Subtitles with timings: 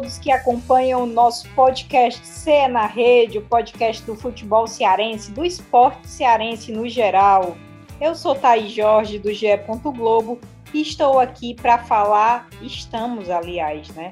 [0.00, 5.44] Todos que acompanham o nosso podcast C na Rede, o podcast do futebol cearense, do
[5.44, 7.54] esporte cearense no geral.
[8.00, 9.48] Eu sou Thaís Jorge, do GE.
[9.94, 10.40] Globo,
[10.72, 14.08] e estou aqui para falar, estamos, aliás, né?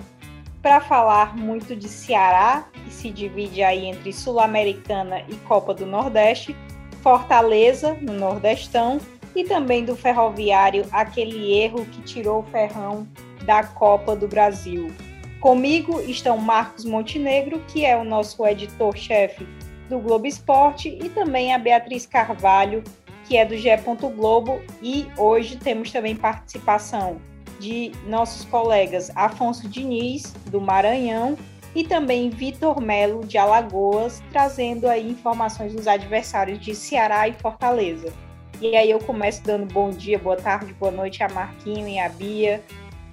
[0.61, 6.55] Para falar muito de Ceará, que se divide aí entre Sul-Americana e Copa do Nordeste,
[7.03, 9.01] Fortaleza, no Nordestão,
[9.35, 13.09] e também do Ferroviário, aquele erro que tirou o Ferrão
[13.47, 14.93] da Copa do Brasil.
[15.41, 19.47] Comigo estão Marcos Montenegro, que é o nosso editor-chefe
[19.89, 22.83] do Globo Esporte, e também a Beatriz Carvalho,
[23.27, 23.69] que é do GE.
[24.17, 27.21] Globo, e hoje temos também participação
[27.61, 31.39] de nossos colegas Afonso Diniz, do Maranhão,
[31.75, 38.13] e também Vitor Melo, de Alagoas, trazendo aí informações dos adversários de Ceará e Fortaleza.
[38.61, 42.09] E aí eu começo dando bom dia, boa tarde, boa noite a Marquinho e a
[42.09, 42.61] Bia.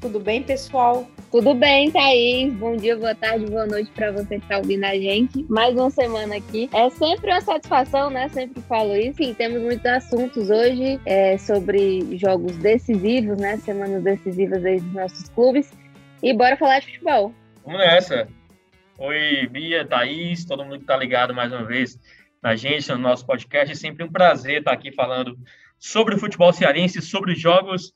[0.02, 1.06] Tudo bem, pessoal?
[1.32, 2.54] Tudo bem, Thaís?
[2.54, 5.44] Bom dia, boa tarde, boa noite para você que está ouvindo a gente.
[5.50, 6.70] Mais uma semana aqui.
[6.72, 8.30] É sempre uma satisfação, né?
[8.30, 9.18] Sempre falo isso.
[9.18, 13.58] Sim, temos muitos assuntos hoje é, sobre jogos decisivos, né?
[13.58, 15.72] Semanas decisivas aí dos nossos clubes.
[16.24, 17.34] E bora falar de futebol.
[17.66, 18.28] Vamos nessa.
[18.98, 22.00] Oi, Bia, Thaís, todo mundo que está ligado mais uma vez
[22.42, 23.72] na gente, no nosso podcast.
[23.72, 25.38] É sempre um prazer estar aqui falando
[25.78, 27.94] sobre o futebol cearense, sobre os jogos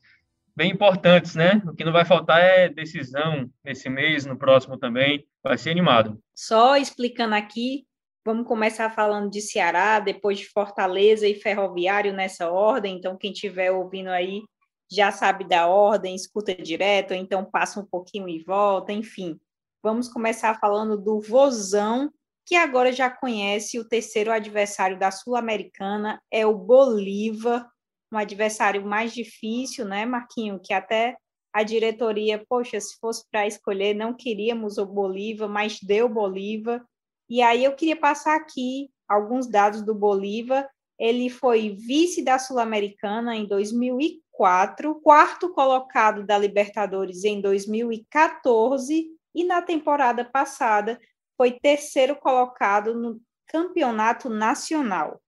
[0.56, 1.62] bem importantes, né?
[1.66, 5.26] O que não vai faltar é decisão nesse mês, no próximo também.
[5.42, 6.20] Vai ser animado.
[6.34, 7.86] Só explicando aqui,
[8.24, 12.96] vamos começar falando de Ceará, depois de Fortaleza e Ferroviário nessa ordem.
[12.96, 14.42] Então, quem estiver ouvindo aí
[14.90, 19.38] já sabe da ordem, escuta direto, então passa um pouquinho e volta, enfim.
[19.82, 22.10] Vamos começar falando do Vozão,
[22.44, 27.66] que agora já conhece o terceiro adversário da Sul-Americana, é o Bolívar,
[28.12, 30.60] um adversário mais difícil, né, Marquinho?
[30.60, 31.16] Que até
[31.52, 36.84] a diretoria, poxa, se fosse para escolher, não queríamos o Bolívar, mas deu Bolívar.
[37.28, 40.68] E aí eu queria passar aqui alguns dados do Bolívar.
[40.98, 49.62] Ele foi vice da Sul-Americana em 2004, quarto colocado da Libertadores em 2014 e na
[49.62, 51.00] temporada passada
[51.36, 55.20] foi terceiro colocado no Campeonato Nacional.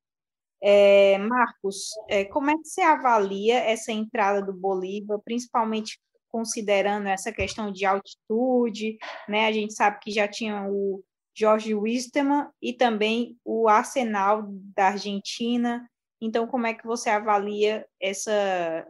[0.63, 7.33] É, Marcos, é, como é que você avalia essa entrada do Bolívar, principalmente considerando essa
[7.33, 8.97] questão de altitude,
[9.29, 9.47] né?
[9.47, 15.87] A gente sabe que já tinha o Jorge Wisterman e também o Arsenal da Argentina.
[16.21, 18.87] Então, como é que você avalia essa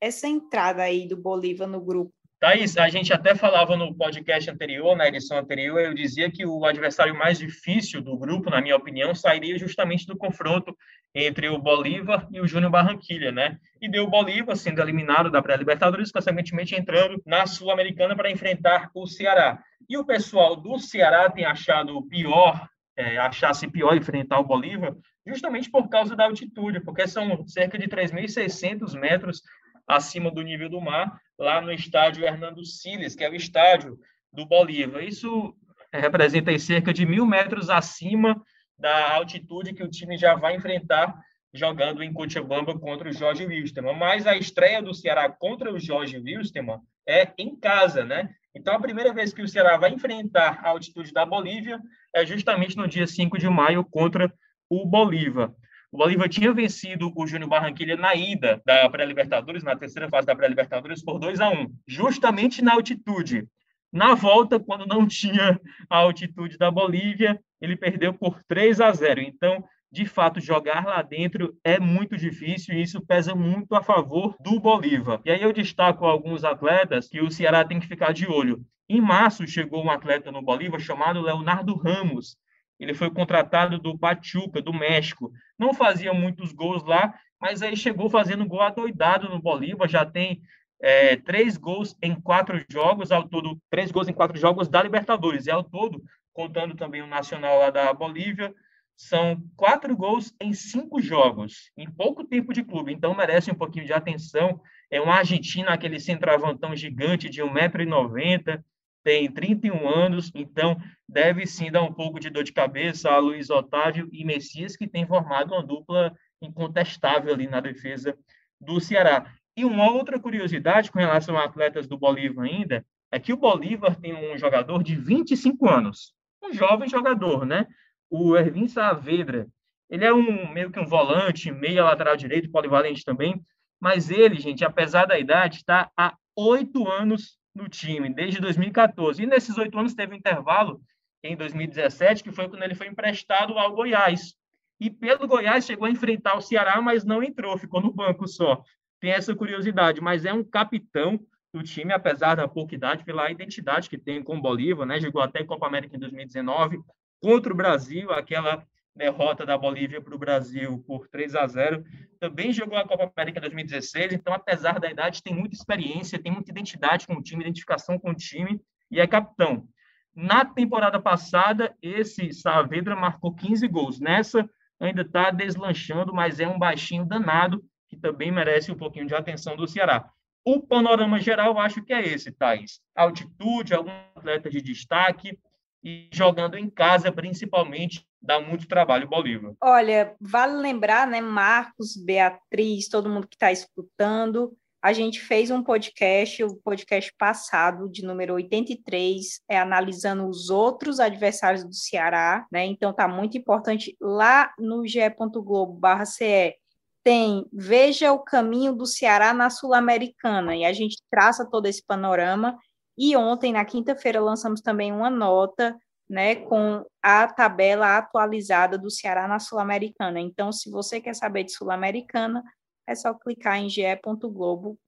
[0.00, 2.12] essa entrada aí do Bolívar no grupo?
[2.40, 6.64] Thaís, a gente até falava no podcast anterior, na edição anterior, eu dizia que o
[6.64, 10.76] adversário mais difícil do grupo, na minha opinião, sairia justamente do confronto
[11.12, 13.58] entre o Bolívar e o Júnior Barranquilha, né?
[13.82, 19.04] E deu o Bolívar sendo eliminado da pré-Libertadores, consequentemente entrando na Sul-Americana para enfrentar o
[19.04, 19.58] Ceará.
[19.88, 24.94] E o pessoal do Ceará tem achado pior, é, achasse pior enfrentar o Bolívar,
[25.26, 29.42] justamente por causa da altitude, porque são cerca de 3.600 metros
[29.88, 33.98] acima do nível do mar, lá no estádio Hernando Siles, que é o estádio
[34.32, 35.02] do Bolívar.
[35.02, 35.54] Isso
[35.92, 38.42] representa cerca de mil metros acima
[38.78, 41.14] da altitude que o time já vai enfrentar
[41.52, 43.96] jogando em Cochabamba contra o Jorge Wilstermann.
[43.96, 48.28] Mas a estreia do Ceará contra o Jorge Wilstermann é em casa, né?
[48.54, 51.80] Então, a primeira vez que o Ceará vai enfrentar a altitude da Bolívia
[52.14, 54.32] é justamente no dia 5 de maio contra
[54.68, 55.52] o Bolívar.
[55.90, 60.36] O Bolívar tinha vencido o Júnior Barranquilha na ida da pré-Libertadores, na terceira fase da
[60.36, 63.48] pré-Libertadores, por 2 a 1 justamente na altitude.
[63.90, 65.58] Na volta, quando não tinha
[65.88, 69.22] a altitude da Bolívia, ele perdeu por 3 a 0.
[69.22, 74.36] Então, de fato, jogar lá dentro é muito difícil e isso pesa muito a favor
[74.38, 75.22] do Bolívar.
[75.24, 78.62] E aí eu destaco alguns atletas que o Ceará tem que ficar de olho.
[78.86, 82.36] Em março, chegou um atleta no Bolívar chamado Leonardo Ramos.
[82.78, 85.32] Ele foi contratado do Pachuca, do México.
[85.58, 89.88] Não fazia muitos gols lá, mas aí chegou fazendo gol adoidado no Bolívar.
[89.88, 90.40] Já tem
[90.80, 95.46] é, três gols em quatro jogos, ao todo, três gols em quatro jogos da Libertadores.
[95.46, 96.02] E ao todo,
[96.32, 98.54] contando também o Nacional lá da Bolívia,
[98.96, 102.92] são quatro gols em cinco jogos, em pouco tempo de clube.
[102.92, 108.62] Então merece um pouquinho de atenção É um argentino, aquele centroavantão gigante de 1,90m,
[109.08, 110.76] tem 31 anos, então
[111.08, 114.86] deve sim dar um pouco de dor de cabeça a Luiz Otávio e Messias, que
[114.86, 118.14] tem formado uma dupla incontestável ali na defesa
[118.60, 119.32] do Ceará.
[119.56, 123.96] E uma outra curiosidade com relação a atletas do Bolívar ainda, é que o Bolívar
[123.96, 126.12] tem um jogador de 25 anos,
[126.44, 127.66] um jovem jogador, né?
[128.10, 129.48] O Ervin Saavedra.
[129.88, 133.42] Ele é um meio que um volante, meia lateral direito, polivalente também,
[133.80, 139.22] mas ele, gente, apesar da idade, está há oito anos no time, desde 2014.
[139.22, 140.80] E nesses oito anos teve um intervalo
[141.22, 144.34] em 2017, que foi quando ele foi emprestado ao Goiás.
[144.80, 148.62] E pelo Goiás chegou a enfrentar o Ceará, mas não entrou, ficou no banco só.
[149.00, 151.20] Tem essa curiosidade, mas é um capitão
[151.52, 155.00] do time, apesar da pouca idade, pela identidade que tem com o Bolívar, né?
[155.00, 156.78] Jogou até Copa América em 2019
[157.20, 158.64] contra o Brasil, aquela
[158.94, 161.84] derrota da Bolívia para o Brasil por 3 a 0.
[162.18, 166.32] Também jogou a Copa América em 2016, então apesar da idade tem muita experiência, tem
[166.32, 169.68] muita identidade com o time, identificação com o time e é capitão.
[170.14, 174.00] Na temporada passada, esse Saavedra marcou 15 gols.
[174.00, 174.48] Nessa
[174.80, 179.56] ainda está deslanchando, mas é um baixinho danado que também merece um pouquinho de atenção
[179.56, 180.10] do Ceará.
[180.44, 182.80] O panorama geral, acho que é esse, Thaís.
[182.94, 185.38] Altitude, algum atleta de destaque
[185.82, 189.54] e jogando em casa, principalmente, dá muito trabalho Bolívar.
[189.60, 195.62] Olha, vale lembrar, né, Marcos, Beatriz, todo mundo que está escutando, a gente fez um
[195.62, 202.64] podcast, o podcast passado, de número 83, é analisando os outros adversários do Ceará, né?
[202.64, 206.54] Então tá muito importante lá no ge.globo/ce
[207.02, 212.58] tem Veja o caminho do Ceará na Sul-Americana, e a gente traça todo esse panorama.
[212.96, 215.74] E ontem, na quinta-feira, lançamos também uma nota
[216.08, 220.18] né, com a tabela atualizada do Ceará na Sul-Americana.
[220.20, 222.42] Então, se você quer saber de Sul-Americana,
[222.86, 224.78] é só clicar em ge.globo/ce.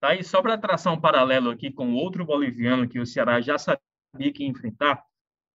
[0.00, 3.56] Tá, e só para traçar um paralelo aqui com outro boliviano que o Ceará já
[3.56, 3.80] sabia
[4.32, 5.02] que ia enfrentar,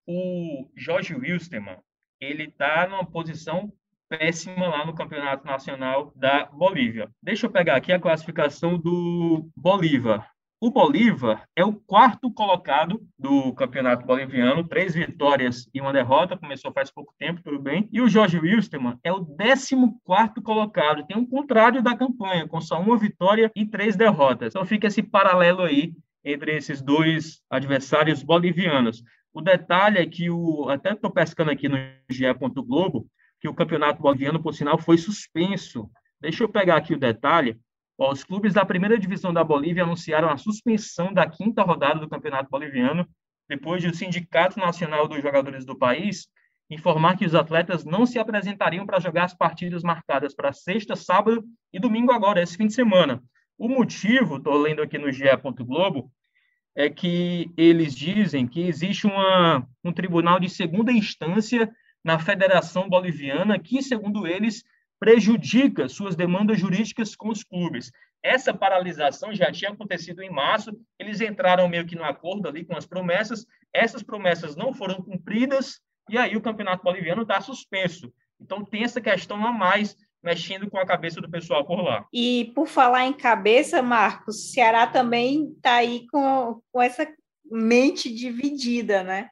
[0.07, 1.77] o Jorge Wilstermann,
[2.19, 3.71] ele está numa posição
[4.09, 7.11] péssima lá no Campeonato Nacional da Bolívia.
[7.21, 10.27] Deixa eu pegar aqui a classificação do Bolívar.
[10.61, 16.73] O Bolívar é o quarto colocado do campeonato boliviano, três vitórias e uma derrota, começou
[16.73, 17.87] faz pouco tempo, tudo bem.
[17.93, 22.59] E o Jorge Wilstermann é o décimo quarto colocado, tem um contrário da campanha, com
[22.59, 24.49] só uma vitória e três derrotas.
[24.49, 25.93] Então fica esse paralelo aí
[26.25, 29.01] entre esses dois adversários bolivianos.
[29.31, 31.77] O detalhe é que o até estou pescando aqui no
[32.09, 32.25] GE.
[32.67, 33.07] Globo,
[33.39, 35.89] que o campeonato boliviano, por sinal, foi suspenso.
[36.19, 37.57] Deixa eu pegar aqui o detalhe.
[37.99, 42.49] Os clubes da primeira divisão da Bolívia anunciaram a suspensão da quinta rodada do campeonato
[42.49, 43.05] boliviano,
[43.49, 46.29] depois de o Sindicato Nacional dos Jogadores do país
[46.69, 51.43] informar que os atletas não se apresentariam para jogar as partidas marcadas para sexta, sábado
[51.73, 53.21] e domingo agora, esse fim de semana.
[53.57, 55.25] O motivo, estou lendo aqui no GE.
[55.65, 56.09] Globo,
[56.73, 61.69] é que eles dizem que existe uma, um tribunal de segunda instância
[62.01, 64.63] na Federação Boliviana, que, segundo eles,
[64.99, 67.91] prejudica suas demandas jurídicas com os clubes.
[68.21, 72.75] Essa paralisação já tinha acontecido em março, eles entraram meio que no acordo ali com
[72.75, 75.79] as promessas, essas promessas não foram cumpridas,
[76.09, 78.11] e aí o Campeonato Boliviano está suspenso.
[78.39, 82.05] Então tem essa questão a mais mexendo com a cabeça do pessoal por lá.
[82.13, 87.07] E por falar em cabeça, Marcos, Ceará também está aí com, com essa
[87.49, 89.29] mente dividida, né?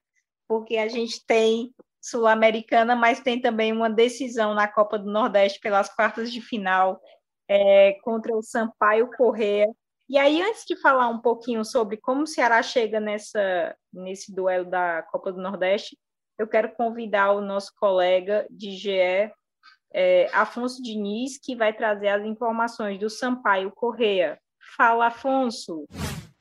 [0.47, 1.73] Porque a gente tem
[2.09, 6.99] Sul-Americana, mas tem também uma decisão na Copa do Nordeste pelas quartas de final
[7.49, 9.67] é, contra o Sampaio Correa.
[10.09, 14.69] E aí, antes de falar um pouquinho sobre como o Ceará chega nessa, nesse duelo
[14.69, 15.97] da Copa do Nordeste,
[16.39, 19.31] eu quero convidar o nosso colega de GE,
[19.93, 24.39] é, Afonso Diniz, que vai trazer as informações do Sampaio Correia.
[24.77, 25.85] Fala, Afonso!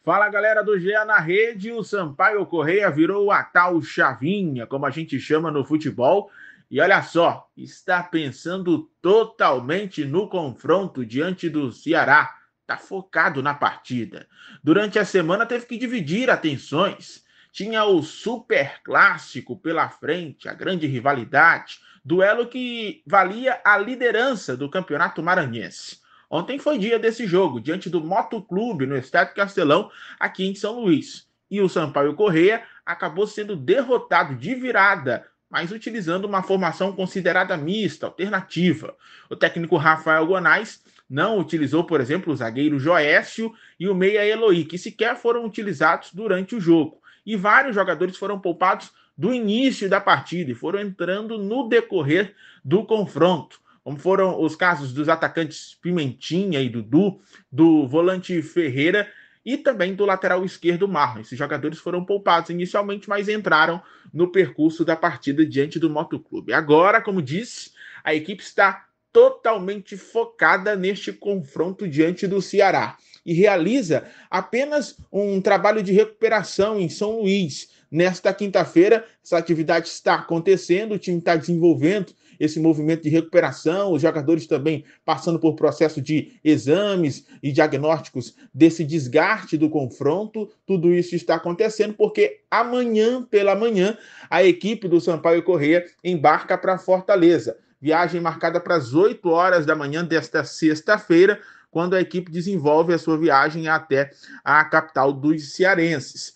[0.06, 4.90] Fala galera do GA na rede, o Sampaio Correia virou a tal chavinha, como a
[4.90, 6.30] gente chama no futebol,
[6.70, 14.28] e olha só, está pensando totalmente no confronto diante do Ceará, está focado na partida.
[14.62, 17.24] Durante a semana teve que dividir atenções.
[17.50, 24.70] Tinha o super clássico pela frente, a grande rivalidade, duelo que valia a liderança do
[24.70, 26.05] Campeonato Maranhense.
[26.30, 31.28] Ontem foi dia desse jogo, diante do Motoclube no Estádio Castelão, aqui em São Luís.
[31.50, 38.06] E o Sampaio Correia acabou sendo derrotado de virada, mas utilizando uma formação considerada mista,
[38.06, 38.96] alternativa.
[39.30, 44.64] O técnico Rafael Gonais não utilizou, por exemplo, o zagueiro Joécio e o meia Eloy,
[44.64, 47.00] que sequer foram utilizados durante o jogo.
[47.24, 52.84] E vários jogadores foram poupados do início da partida e foram entrando no decorrer do
[52.84, 53.60] confronto.
[53.86, 57.20] Como foram os casos dos atacantes Pimentinha e Dudu,
[57.52, 59.08] do volante Ferreira
[59.44, 61.20] e também do lateral esquerdo Marlon.
[61.20, 63.80] Esses jogadores foram poupados inicialmente, mas entraram
[64.12, 66.52] no percurso da partida diante do Motoclube.
[66.52, 67.70] Agora, como disse,
[68.02, 75.80] a equipe está totalmente focada neste confronto diante do Ceará e realiza apenas um trabalho
[75.80, 77.70] de recuperação em São Luís.
[77.88, 84.02] Nesta quinta-feira, essa atividade está acontecendo, o time está desenvolvendo esse movimento de recuperação, os
[84.02, 90.50] jogadores também passando por processo de exames e diagnósticos desse desgaste do confronto.
[90.66, 93.96] Tudo isso está acontecendo porque amanhã pela manhã
[94.30, 97.56] a equipe do Sampaio Correia embarca para Fortaleza.
[97.80, 101.38] Viagem marcada para as 8 horas da manhã desta sexta-feira,
[101.70, 104.10] quando a equipe desenvolve a sua viagem até
[104.42, 106.35] a capital dos cearenses.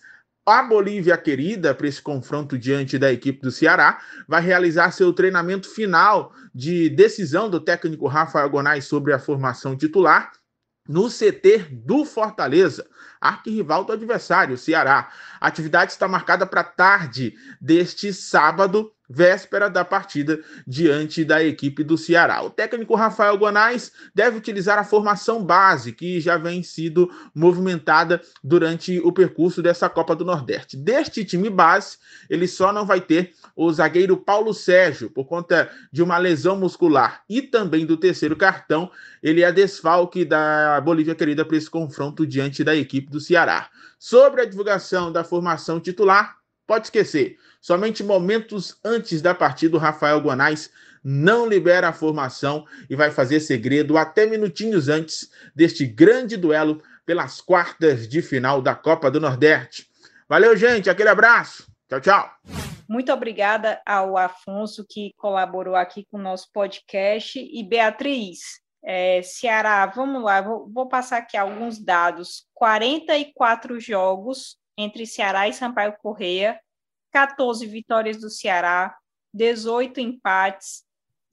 [0.53, 5.73] A Bolívia querida, para esse confronto diante da equipe do Ceará, vai realizar seu treinamento
[5.73, 10.33] final de decisão do técnico Rafael Gonais sobre a formação titular
[10.85, 12.85] no CT do Fortaleza,
[13.21, 15.09] arquirrival do adversário, Ceará.
[15.39, 21.97] A atividade está marcada para tarde deste sábado, véspera da partida diante da equipe do
[21.97, 22.41] Ceará.
[22.41, 28.99] O técnico Rafael Gonais deve utilizar a formação base que já vem sido movimentada durante
[28.99, 30.77] o percurso dessa Copa do Nordeste.
[30.77, 31.97] Deste time base,
[32.29, 37.23] ele só não vai ter o zagueiro Paulo Sérgio por conta de uma lesão muscular
[37.29, 38.89] e também do terceiro cartão.
[39.21, 43.69] Ele é desfalque da Bolívia querida para esse confronto diante da equipe do Ceará.
[43.99, 47.37] Sobre a divulgação da formação titular, pode esquecer.
[47.61, 50.71] Somente momentos antes da partida, o Rafael Guanais
[51.03, 57.39] não libera a formação e vai fazer segredo até minutinhos antes deste grande duelo pelas
[57.39, 59.87] quartas de final da Copa do Nordeste.
[60.27, 60.89] Valeu, gente.
[60.89, 61.71] Aquele abraço.
[61.87, 62.31] Tchau, tchau.
[62.89, 68.59] Muito obrigada ao Afonso que colaborou aqui com o nosso podcast e Beatriz.
[68.83, 72.47] É, Ceará, vamos lá, vou, vou passar aqui alguns dados.
[72.55, 76.59] 44 jogos entre Ceará e Sampaio Correia,
[77.11, 78.95] 14 vitórias do Ceará,
[79.33, 80.83] 18 empates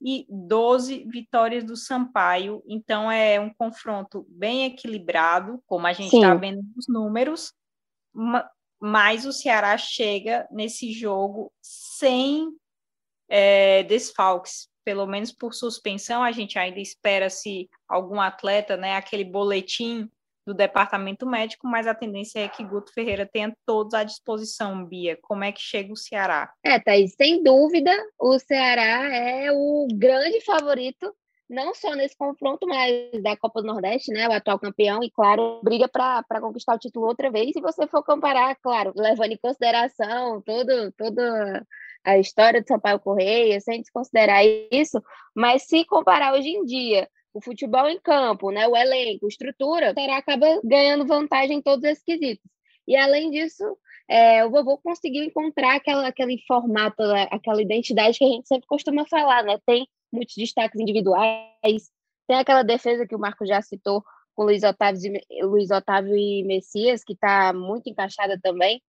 [0.01, 2.63] e 12 vitórias do Sampaio.
[2.67, 7.53] Então é um confronto bem equilibrado, como a gente está vendo nos números,
[8.79, 12.49] mas o Ceará chega nesse jogo sem
[13.27, 16.23] é, desfalques, pelo menos por suspensão.
[16.23, 20.09] A gente ainda espera se algum atleta, né, aquele boletim
[20.49, 25.15] do departamento médico, mas a tendência é que Guto Ferreira tenha todos à disposição, Bia.
[25.21, 26.51] Como é que chega o Ceará?
[26.63, 31.13] É, Thaís, sem dúvida, o Ceará é o grande favorito,
[31.47, 34.27] não só nesse confronto, mas da Copa do Nordeste, né?
[34.27, 37.51] O atual campeão, e claro, briga para conquistar o título outra vez.
[37.53, 41.63] Se você for comparar, claro, levando em consideração todo, toda
[42.03, 44.41] a história do Sampaio Correia, sem desconsiderar
[44.71, 44.99] isso,
[45.35, 50.17] mas se comparar hoje em dia o futebol em campo, né, o elenco, estrutura, será
[50.17, 52.49] acaba ganhando vantagem em todos esses quesitos.
[52.87, 53.63] E além disso,
[54.09, 58.67] é, o vovô conseguiu encontrar aquela, aquele formato, né, aquela identidade que a gente sempre
[58.67, 59.59] costuma falar, né?
[59.65, 61.91] Tem muitos destaques individuais,
[62.27, 67.03] tem aquela defesa que o Marco já citou com Luiz Otávio, Luiz Otávio e Messias,
[67.03, 68.81] que está muito encaixada também.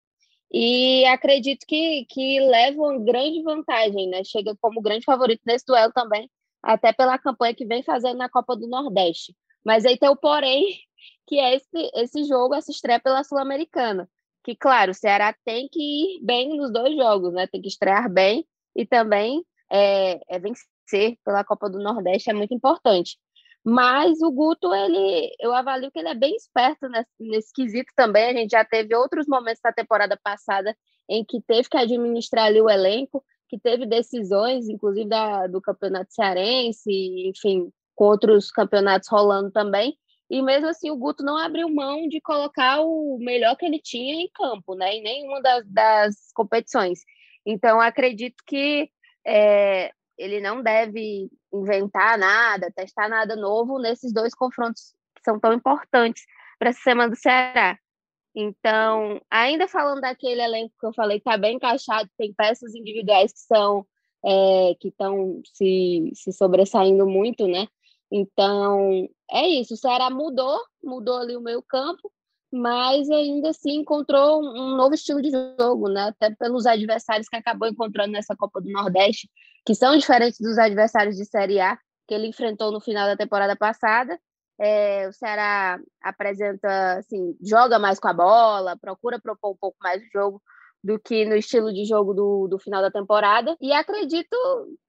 [0.51, 4.23] E acredito que, que leva uma grande vantagem, né?
[4.23, 6.29] Chega como grande favorito nesse duelo também,
[6.61, 9.35] até pela campanha que vem fazendo na Copa do Nordeste.
[9.65, 10.79] Mas aí tem o porém,
[11.27, 14.09] que é esse, esse jogo, essa estreia pela Sul-Americana.
[14.43, 17.47] Que, claro, o Ceará tem que ir bem nos dois jogos, né?
[17.47, 22.53] Tem que estrear bem e também é, é vencer pela Copa do Nordeste é muito
[22.53, 23.17] importante.
[23.63, 28.29] Mas o Guto, ele, eu avalio que ele é bem esperto nesse, nesse quesito também.
[28.29, 30.75] A gente já teve outros momentos da temporada passada
[31.09, 36.13] em que teve que administrar ali o elenco que teve decisões, inclusive da, do Campeonato
[36.13, 36.89] Cearense,
[37.27, 39.97] enfim, com outros campeonatos rolando também.
[40.29, 44.13] E mesmo assim, o Guto não abriu mão de colocar o melhor que ele tinha
[44.13, 44.93] em campo, né?
[44.93, 46.99] Em nenhuma das, das competições.
[47.43, 48.89] Então, acredito que
[49.25, 55.51] é, ele não deve inventar nada, testar nada novo nesses dois confrontos que são tão
[55.51, 56.23] importantes
[56.59, 57.79] para essa semana do Ceará.
[58.35, 63.39] Então, ainda falando daquele elenco que eu falei, está bem encaixado, tem peças individuais que
[63.39, 63.85] são
[64.25, 67.67] é, que estão se, se sobressaindo muito, né?
[68.11, 69.73] Então, é isso.
[69.73, 72.11] O Ceará mudou, mudou ali o meio campo,
[72.51, 76.09] mas ainda assim encontrou um novo estilo de jogo, né?
[76.09, 79.29] Até pelos adversários que acabou encontrando nessa Copa do Nordeste,
[79.65, 81.77] que são diferentes dos adversários de Série A
[82.09, 84.19] que ele enfrentou no final da temporada passada.
[84.59, 90.01] É, o Ceará apresenta, assim, joga mais com a bola, procura propor um pouco mais
[90.01, 90.41] o jogo,
[90.83, 93.55] do que no estilo de jogo do, do final da temporada.
[93.61, 94.35] E acredito,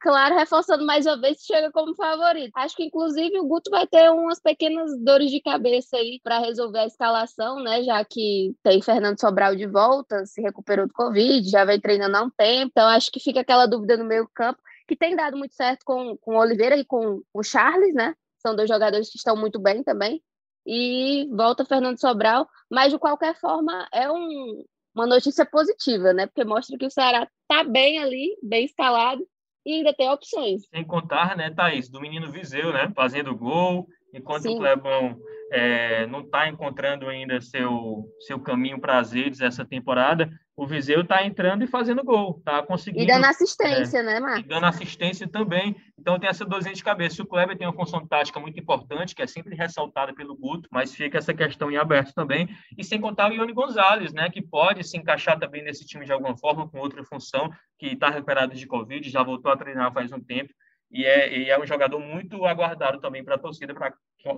[0.00, 2.52] claro, reforçando mais uma vez, chega como favorito.
[2.54, 6.80] Acho que, inclusive, o Guto vai ter umas pequenas dores de cabeça aí para resolver
[6.80, 7.82] a escalação, né?
[7.82, 12.22] Já que tem Fernando Sobral de volta, se recuperou do Covid, já vem treinando há
[12.22, 12.70] um tempo.
[12.70, 16.16] Então, acho que fica aquela dúvida no meio campo, que tem dado muito certo com,
[16.18, 18.14] com o Oliveira e com o Charles, né?
[18.40, 20.22] São dois jogadores que estão muito bem também.
[20.66, 26.26] E volta Fernando Sobral, mas de qualquer forma é um, uma notícia positiva, né?
[26.26, 29.26] Porque mostra que o Ceará tá bem ali, bem escalado
[29.64, 30.62] e ainda tem opções.
[30.68, 32.90] Sem contar, né, Thaís, do menino Viseu, né?
[32.94, 34.56] Fazendo gol, enquanto Sim.
[34.56, 35.18] o Clebão
[35.52, 40.30] é, não está encontrando ainda seu, seu caminho para as redes essa temporada,
[40.60, 43.02] o Viseu está entrando e fazendo gol, está conseguindo.
[43.02, 44.46] E dando assistência, é, né, Marcos?
[44.46, 45.74] dando assistência também.
[45.98, 47.22] Então tem essa dorzinha de cabeça.
[47.22, 50.94] O Kleber tem uma função tática muito importante, que é sempre ressaltada pelo Guto, mas
[50.94, 52.46] fica essa questão em aberto também.
[52.76, 56.12] E sem contar o Ione Gonzalez, né, que pode se encaixar também nesse time de
[56.12, 60.12] alguma forma, com outra função, que está recuperado de Covid, já voltou a treinar faz
[60.12, 60.52] um tempo
[60.90, 63.94] e é, e é um jogador muito aguardado também para a torcida para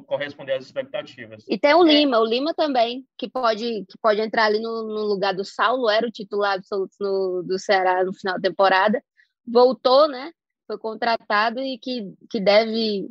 [0.07, 1.45] corresponder às expectativas.
[1.49, 5.05] E tem o Lima, o Lima também, que pode, que pode entrar ali no, no
[5.05, 9.03] lugar do Saulo, era o titular absoluto no, do Ceará no final da temporada,
[9.47, 10.33] voltou, né?
[10.67, 13.09] Foi contratado e que, que deve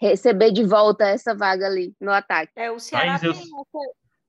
[0.00, 2.52] receber de volta essa vaga ali no ataque.
[2.56, 3.42] É, o Ceará tem essa,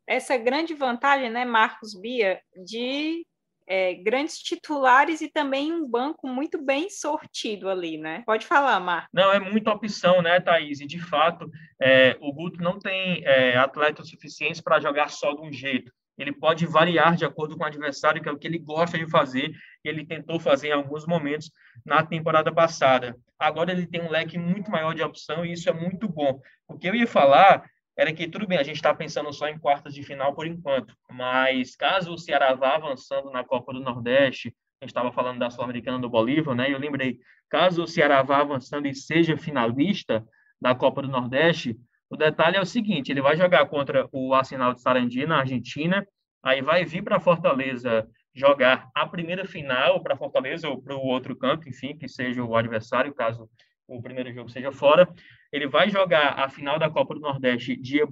[0.07, 3.25] essa grande vantagem, né, Marcos Bia, de
[3.69, 8.23] é, grandes titulares e também um banco muito bem sortido ali, né?
[8.25, 9.07] Pode falar, Mar.
[9.13, 10.81] Não, é muita opção, né, Thaís?
[10.81, 11.47] E, de fato,
[11.79, 15.93] é, o Guto não tem é, atletas suficientes para jogar só de um jeito.
[16.17, 19.09] Ele pode variar de acordo com o adversário, que é o que ele gosta de
[19.09, 19.51] fazer,
[19.85, 21.51] e ele tentou fazer em alguns momentos
[21.85, 23.15] na temporada passada.
[23.37, 26.41] Agora ele tem um leque muito maior de opção e isso é muito bom.
[26.67, 27.63] O que eu ia falar
[27.99, 30.95] era que tudo bem, a gente está pensando só em quartas de final por enquanto,
[31.11, 35.49] mas caso o Ceará vá avançando na Copa do Nordeste, a gente estava falando da
[35.49, 36.73] Sul-Americana do Bolívar, né?
[36.73, 40.25] Eu lembrei, caso o Ceará vá avançando e seja finalista
[40.61, 41.77] da Copa do Nordeste,
[42.09, 46.07] o detalhe é o seguinte: ele vai jogar contra o Arsenal de Sarandi na Argentina,
[46.41, 51.35] aí vai vir para Fortaleza jogar a primeira final para Fortaleza ou para o outro
[51.35, 53.49] canto, enfim, que seja o adversário, caso
[53.89, 55.07] o primeiro jogo seja fora.
[55.51, 58.07] Ele vai jogar a final da Copa do Nordeste dia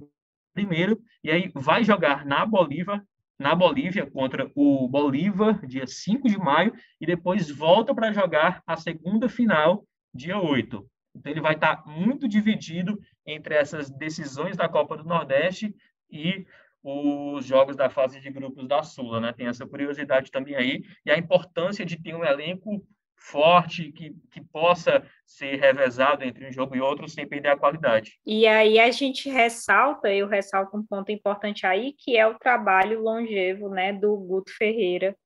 [0.52, 3.02] primeiro e aí vai jogar na Bolívia,
[3.38, 8.76] na Bolívia contra o Bolívar dia 5 de maio e depois volta para jogar a
[8.76, 10.84] segunda final dia 8.
[11.14, 15.74] Então ele vai estar muito dividido entre essas decisões da Copa do Nordeste
[16.10, 16.46] e
[16.82, 19.32] os jogos da fase de grupos da Sula, né?
[19.32, 22.84] Tem essa curiosidade também aí e a importância de ter um elenco
[23.18, 28.18] forte, que, que possa ser revezado entre um jogo e outro sem perder a qualidade.
[28.24, 33.02] E aí a gente ressalta, eu ressalto um ponto importante aí, que é o trabalho
[33.02, 35.16] longevo né, do Guto Ferreira,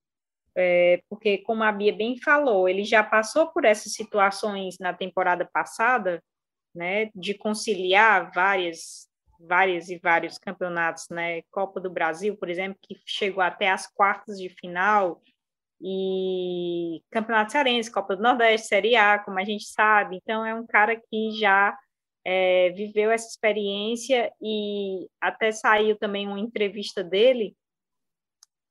[0.55, 5.49] é, porque como a Bia bem falou, ele já passou por essas situações na temporada
[5.51, 6.23] passada,
[6.75, 9.11] né, de conciliar várias
[9.45, 14.39] várias e vários campeonatos, né, Copa do Brasil, por exemplo, que chegou até as quartas
[14.39, 15.21] de final,
[15.83, 20.17] e Campeonato Cearense, Copa do Nordeste, Série A, como a gente sabe.
[20.17, 21.77] Então, é um cara que já
[22.25, 27.57] é, viveu essa experiência e até saiu também uma entrevista dele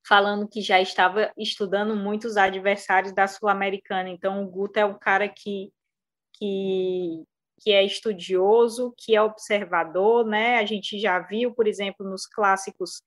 [0.08, 4.10] falando que já estava estudando muitos adversários da Sul-Americana.
[4.10, 5.72] Então, o Guto é um cara que,
[6.34, 7.24] que,
[7.60, 10.58] que é estudioso, que é observador, né?
[10.60, 13.02] A gente já viu, por exemplo, nos clássicos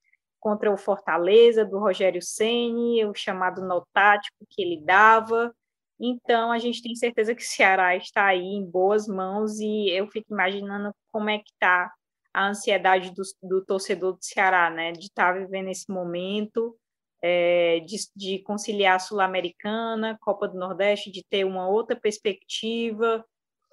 [0.45, 5.55] contra o Fortaleza, do Rogério Ceni, o chamado nó tático que ele dava.
[5.99, 10.07] Então, a gente tem certeza que o Ceará está aí em boas mãos e eu
[10.07, 11.91] fico imaginando como é que está
[12.35, 14.93] a ansiedade do, do, torcedor do Ceará, né?
[14.93, 16.77] De estar tá vivendo esse momento,
[17.23, 23.25] é, de, de conciliar a Sul-Americana, Copa do Nordeste, de ter uma outra perspectiva,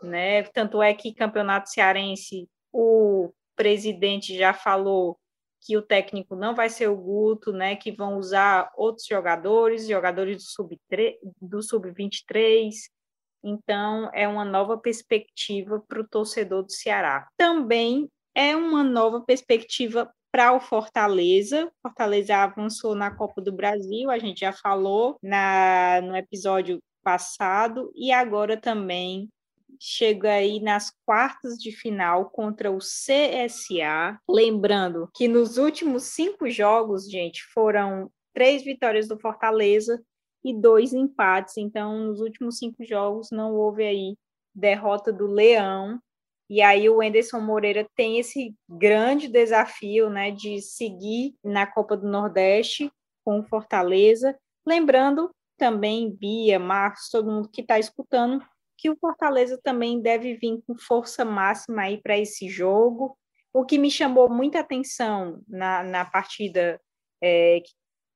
[0.01, 0.43] né?
[0.43, 5.17] Tanto é que Campeonato Cearense, o presidente já falou
[5.62, 10.38] que o técnico não vai ser o Guto, né, que vão usar outros jogadores, jogadores
[10.38, 11.93] do sub-23, do sub
[13.43, 17.28] então é uma nova perspectiva para o torcedor do Ceará.
[17.38, 21.71] Também é uma nova perspectiva para o Fortaleza.
[21.82, 28.12] Fortaleza avançou na Copa do Brasil, a gente já falou na, no episódio passado, e
[28.12, 29.28] agora também
[29.81, 34.19] chega aí nas quartas de final contra o CSA.
[34.29, 39.99] Lembrando que nos últimos cinco jogos, gente, foram três vitórias do Fortaleza
[40.43, 41.57] e dois empates.
[41.57, 44.15] Então, nos últimos cinco jogos não houve aí
[44.53, 45.99] derrota do Leão.
[46.47, 52.07] E aí o Enderson Moreira tem esse grande desafio, né, de seguir na Copa do
[52.07, 52.91] Nordeste
[53.23, 58.43] com o Fortaleza Lembrando também, Bia, Marcos, todo mundo que está escutando,
[58.81, 63.15] que o Fortaleza também deve vir com força máxima aí para esse jogo.
[63.53, 66.81] O que me chamou muita atenção na, na partida,
[67.23, 67.61] é,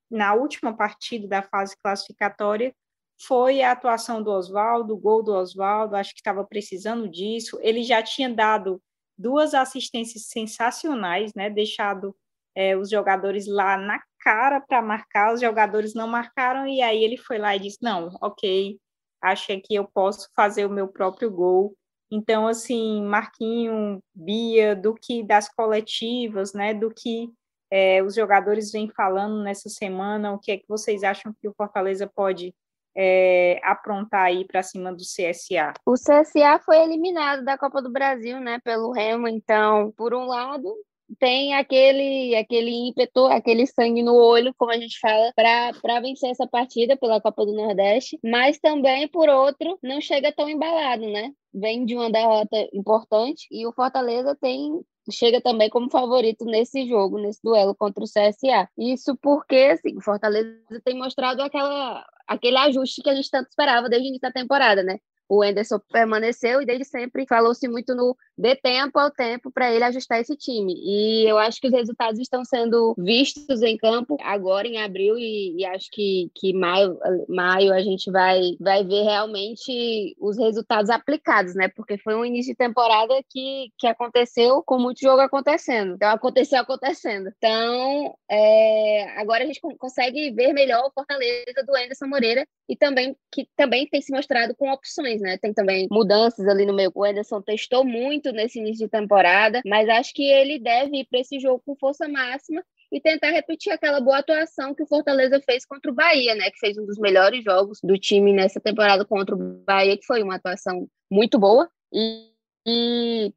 [0.10, 2.73] na última partida da fase classificatória,
[3.21, 7.60] foi a atuação do Oswaldo, o gol do Oswaldo, acho que estava precisando disso.
[7.62, 8.82] Ele já tinha dado
[9.15, 11.47] duas assistências sensacionais, né?
[11.47, 12.15] Deixado
[12.56, 17.17] é, os jogadores lá na cara para marcar, os jogadores não marcaram, e aí ele
[17.17, 18.80] foi lá e disse: Não, ok,
[19.26, 21.76] acho que eu posso fazer o meu próprio gol.
[22.12, 26.74] Então, assim, Marquinho, Bia, do que das coletivas, né?
[26.74, 27.30] Do que
[27.72, 31.54] é, os jogadores vêm falando nessa semana, o que é que vocês acham que o
[31.54, 32.54] Fortaleza pode
[32.96, 35.74] é, aprontar aí para cima do CSA?
[35.86, 39.28] O CSA foi eliminado da Copa do Brasil, né, pelo Remo.
[39.28, 40.74] Então, por um lado,
[41.20, 46.48] tem aquele aquele ímpeto, aquele sangue no olho, como a gente fala, para vencer essa
[46.48, 51.32] partida pela Copa do Nordeste, mas também, por outro, não chega tão embalado, né?
[51.54, 57.20] Vem de uma derrota importante e o Fortaleza tem chega também como favorito nesse jogo,
[57.20, 58.68] nesse duelo contra o CSA.
[58.78, 63.88] Isso porque assim, o Fortaleza tem mostrado aquela aquele ajuste que a gente tanto esperava
[63.88, 65.00] desde o início da temporada, né?
[65.28, 69.84] O Enderson permaneceu e desde sempre falou-se muito no dê tempo ao tempo para ele
[69.84, 70.74] ajustar esse time.
[70.76, 75.56] E eu acho que os resultados estão sendo vistos em campo agora em abril e,
[75.58, 81.56] e acho que, que maio, maio a gente vai, vai ver realmente os resultados aplicados,
[81.56, 81.70] né?
[81.70, 85.96] Porque foi um início de temporada que, que aconteceu com muito jogo acontecendo.
[85.96, 87.32] Então aconteceu acontecendo.
[87.38, 93.16] Então é, agora a gente consegue ver melhor o Fortaleza do Anderson Moreira e também
[93.32, 95.38] que também tem se mostrado com opções, né?
[95.38, 96.91] Tem também mudanças ali no meio.
[96.93, 101.06] O Anderson testou muito muito nesse início de temporada, mas acho que ele deve ir
[101.06, 105.41] para esse jogo com força máxima e tentar repetir aquela boa atuação que o Fortaleza
[105.41, 106.49] fez contra o Bahia, né?
[106.51, 110.23] Que fez um dos melhores jogos do time nessa temporada contra o Bahia, que foi
[110.23, 111.69] uma atuação muito boa.
[111.91, 112.32] E,
[112.65, 113.34] e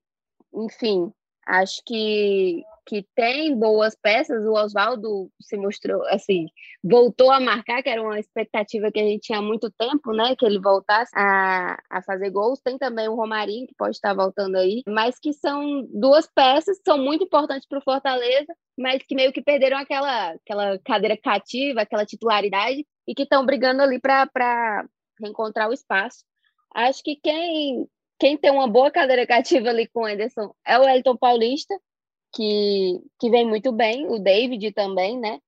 [0.54, 1.12] enfim,
[1.46, 6.46] acho que que tem boas peças, o Oswaldo se mostrou, assim,
[6.82, 10.34] voltou a marcar, que era uma expectativa que a gente tinha há muito tempo, né,
[10.34, 12.62] que ele voltasse a, a fazer gols.
[12.62, 16.90] Tem também o Romarinho, que pode estar voltando aí, mas que são duas peças que
[16.90, 21.82] são muito importantes para o Fortaleza, mas que meio que perderam aquela, aquela cadeira cativa,
[21.82, 24.86] aquela titularidade, e que estão brigando ali para
[25.20, 26.24] reencontrar o espaço.
[26.74, 27.86] Acho que quem,
[28.18, 31.78] quem tem uma boa cadeira cativa ali com o Ederson é o Elton Paulista,
[32.38, 35.40] que, que vem muito bem, o David também, né?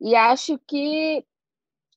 [0.00, 1.22] E acho que,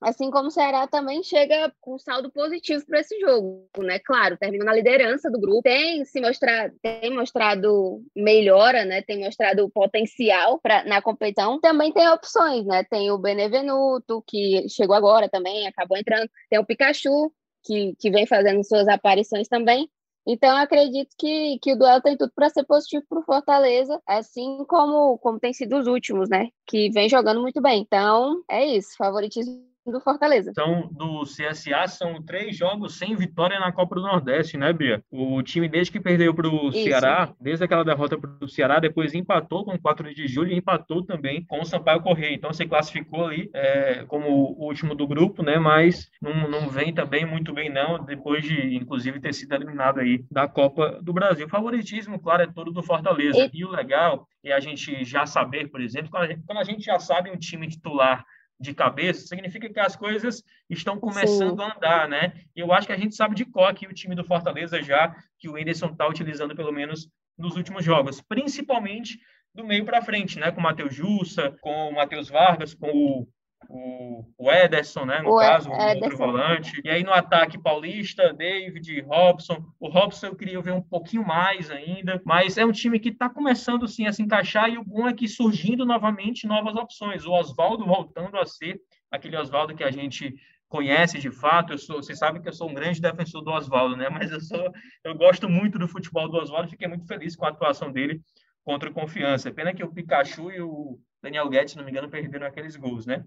[0.02, 4.00] assim como o Ceará também chega com saldo positivo para esse jogo, né?
[4.00, 9.02] Claro, termina na liderança do grupo, tem se mostrado, tem mostrado melhora, né?
[9.02, 11.62] Tem mostrado potencial pra, na competição.
[11.62, 12.84] Também tem opções, né?
[12.84, 16.30] Tem o Benevenuto, que chegou agora também, acabou entrando.
[16.50, 17.32] Tem o Pikachu,
[17.64, 19.90] que, que vem fazendo suas aparições também.
[20.30, 24.66] Então, acredito que, que o duelo tem tudo para ser positivo para o Fortaleza, assim
[24.68, 26.50] como, como tem sido os últimos, né?
[26.66, 27.82] Que vem jogando muito bem.
[27.82, 28.90] Então, é isso.
[28.98, 30.52] Favoritismo do Fortaleza.
[30.52, 35.04] Então, do CSA são três jogos sem vitória na Copa do Nordeste, né, Bia?
[35.12, 39.14] O time, desde que perdeu para o Ceará, desde aquela derrota para o Ceará, depois
[39.14, 42.34] empatou com o 4 de julho e empatou também com o Sampaio Correia.
[42.34, 45.58] Então, se classificou ali é, como o último do grupo, né?
[45.58, 50.24] Mas não, não vem também muito bem, não, depois de, inclusive, ter sido eliminado aí
[50.32, 51.46] da Copa do Brasil.
[51.46, 53.50] O favoritismo, claro, é todo do Fortaleza.
[53.54, 56.60] E, e o legal é a gente já saber, por exemplo, quando a gente, quando
[56.60, 58.26] a gente já sabe um time titular
[58.60, 61.64] de cabeça, significa que as coisas estão começando Sim.
[61.64, 62.34] a andar, né?
[62.56, 65.48] Eu acho que a gente sabe de qual aqui o time do Fortaleza já que
[65.48, 69.20] o Enderson está utilizando pelo menos nos últimos jogos, principalmente
[69.54, 70.52] do meio para frente, né?
[70.52, 73.28] Com o Matheus Jussa, com o Matheus Vargas, com o
[73.70, 75.92] o, o Ederson, né, no o caso, Ederson.
[75.92, 76.82] o outro volante.
[76.84, 79.64] E aí no ataque paulista, David, Robson.
[79.80, 83.30] O Robson eu queria ver um pouquinho mais ainda, mas é um time que está
[83.30, 87.26] começando sim a se encaixar e o bom é que surgindo novamente novas opções.
[87.26, 88.80] O Oswaldo voltando a ser
[89.12, 90.34] aquele Oswaldo que a gente
[90.70, 93.96] conhece de fato, eu sou, vocês sabem que eu sou um grande defensor do Oswaldo,
[93.96, 94.10] né?
[94.10, 94.72] Mas eu sou,
[95.04, 98.22] eu gosto muito do futebol do Oswaldo, fiquei muito feliz com a atuação dele
[98.64, 99.52] contra o Confiança.
[99.52, 103.06] Pena que o Pikachu e o Daniel Guedes, se não me engano, perderam aqueles gols,
[103.06, 103.24] né?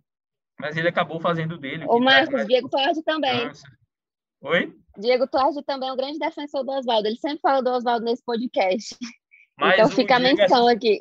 [0.61, 1.85] Mas ele acabou fazendo dele.
[1.89, 3.51] O Marcos, Diego Torres também.
[4.43, 4.73] Oi?
[4.99, 7.09] Diego Torres também é um grande defensor do Oswaldo.
[7.09, 8.97] Ele sempre fala do Oswaldo nesse podcast.
[9.59, 10.73] Mas então fica a menção é...
[10.73, 10.99] aqui.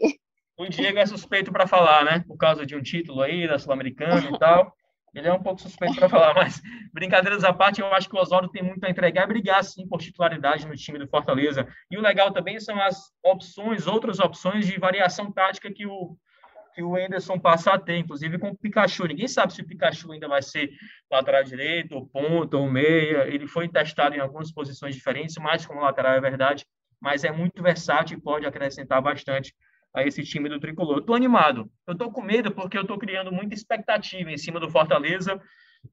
[0.58, 2.24] O Diego é suspeito para falar, né?
[2.28, 4.74] Por causa de um título aí da Sul-Americana e tal.
[5.14, 6.62] Ele é um pouco suspeito para falar, mas
[6.94, 9.88] brincadeiras à parte, eu acho que o Oswaldo tem muito a entregar e brigar, sim,
[9.88, 11.68] por titularidade no time do Fortaleza.
[11.90, 16.16] E o legal também são as opções, outras opções de variação tática que o,
[16.80, 19.06] que o Enderson passa a ter, inclusive com o Pikachu.
[19.06, 20.72] Ninguém sabe se o Pikachu ainda vai ser
[21.12, 23.28] lateral direito, ou ponta, ou meia.
[23.28, 26.66] Ele foi testado em algumas posições diferentes, mais como lateral é verdade,
[27.02, 29.54] mas é muito versátil e pode acrescentar bastante
[29.94, 31.00] a esse time do Tricolor.
[31.00, 31.70] Estou animado.
[31.86, 35.38] Eu estou com medo porque eu estou criando muita expectativa em cima do Fortaleza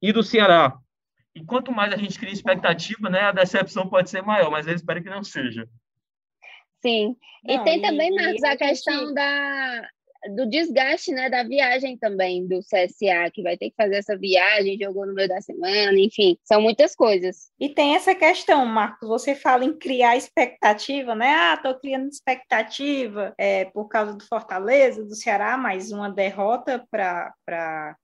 [0.01, 0.73] e do Ceará.
[1.35, 4.73] E quanto mais a gente cria expectativa, né, a decepção pode ser maior, mas eu
[4.73, 5.67] espero que não seja.
[6.81, 7.17] Sim.
[7.43, 9.89] Não, e tem também, Marcos, a questão da,
[10.29, 14.77] do desgaste né, da viagem também do CSA, que vai ter que fazer essa viagem,
[14.79, 17.51] jogou no meio da semana, enfim, são muitas coisas.
[17.59, 21.33] E tem essa questão, Marcos, você fala em criar expectativa, né?
[21.33, 27.95] Ah, tô criando expectativa é, por causa do Fortaleza, do Ceará, mais uma derrota para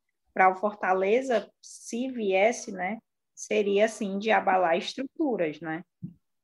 [0.52, 2.98] o Fortaleza, se viesse, né?
[3.36, 5.84] Seria assim de abalar estruturas, né?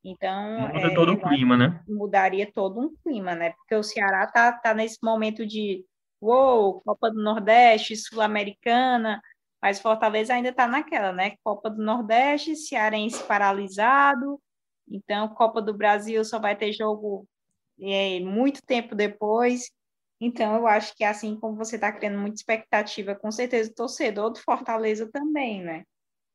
[0.03, 0.69] Então.
[0.69, 1.83] Muda é, todo o clima, né?
[1.87, 3.51] Mudaria todo um clima, né?
[3.51, 5.85] Porque o Ceará tá, tá nesse momento de
[6.21, 9.21] uou, Copa do Nordeste, Sul-Americana,
[9.61, 11.35] mas Fortaleza ainda está naquela, né?
[11.43, 14.39] Copa do Nordeste, Cearense paralisado,
[14.89, 17.27] então Copa do Brasil só vai ter jogo
[17.81, 19.69] é, muito tempo depois.
[20.21, 24.31] Então, eu acho que assim como você está criando muita expectativa, com certeza o torcedor
[24.31, 25.83] do Fortaleza também, né?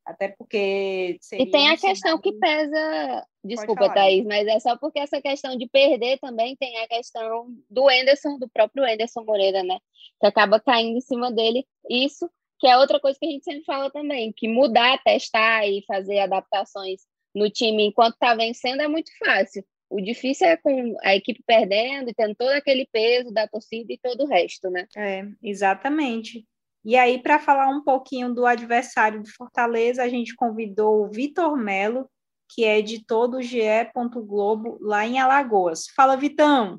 [0.05, 1.19] Até porque.
[1.33, 3.27] E tem a questão que pesa.
[3.43, 7.91] Desculpa, Thaís, mas é só porque essa questão de perder também tem a questão do
[7.91, 9.79] Enderson, do próprio Enderson Moreira, né?
[10.21, 11.67] Que acaba caindo em cima dele.
[11.89, 15.85] Isso, que é outra coisa que a gente sempre fala também, que mudar, testar e
[15.87, 17.03] fazer adaptações
[17.35, 19.65] no time enquanto está vencendo é muito fácil.
[19.91, 23.99] O difícil é com a equipe perdendo e tendo todo aquele peso da torcida e
[23.99, 24.87] todo o resto, né?
[24.97, 26.47] É, exatamente.
[26.85, 31.57] E aí, para falar um pouquinho do adversário do Fortaleza, a gente convidou o Vitor
[31.57, 32.07] Melo,
[32.47, 33.91] que é editor do GE.
[34.27, 35.87] Globo, lá em Alagoas.
[35.97, 36.79] Fala, Vitão!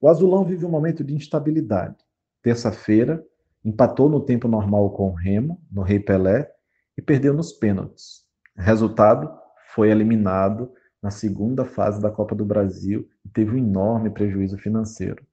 [0.00, 1.96] O Azulão vive um momento de instabilidade.
[2.40, 3.26] Terça-feira,
[3.64, 6.48] empatou no tempo normal com o Remo, no Rei Pelé,
[6.96, 8.22] e perdeu nos pênaltis.
[8.56, 9.28] Resultado,
[9.74, 15.26] foi eliminado na segunda fase da Copa do Brasil e teve um enorme prejuízo financeiro.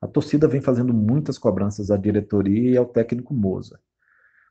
[0.00, 3.78] A torcida vem fazendo muitas cobranças à diretoria e ao técnico Moza.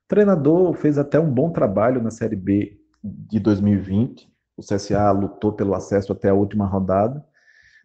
[0.05, 4.31] O treinador fez até um bom trabalho na Série B de 2020.
[4.55, 7.25] O CSA lutou pelo acesso até a última rodada,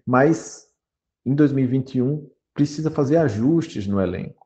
[0.05, 0.67] mas
[1.25, 4.45] em 2021 precisa fazer ajustes no elenco.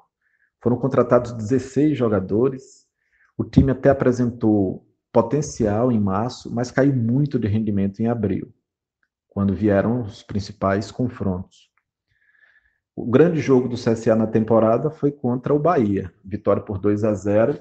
[0.60, 2.86] Foram contratados 16 jogadores.
[3.36, 8.52] O time até apresentou potencial em março, mas caiu muito de rendimento em abril,
[9.28, 11.67] quando vieram os principais confrontos.
[12.98, 17.14] O grande jogo do CSA na temporada foi contra o Bahia, vitória por 2 a
[17.14, 17.56] 0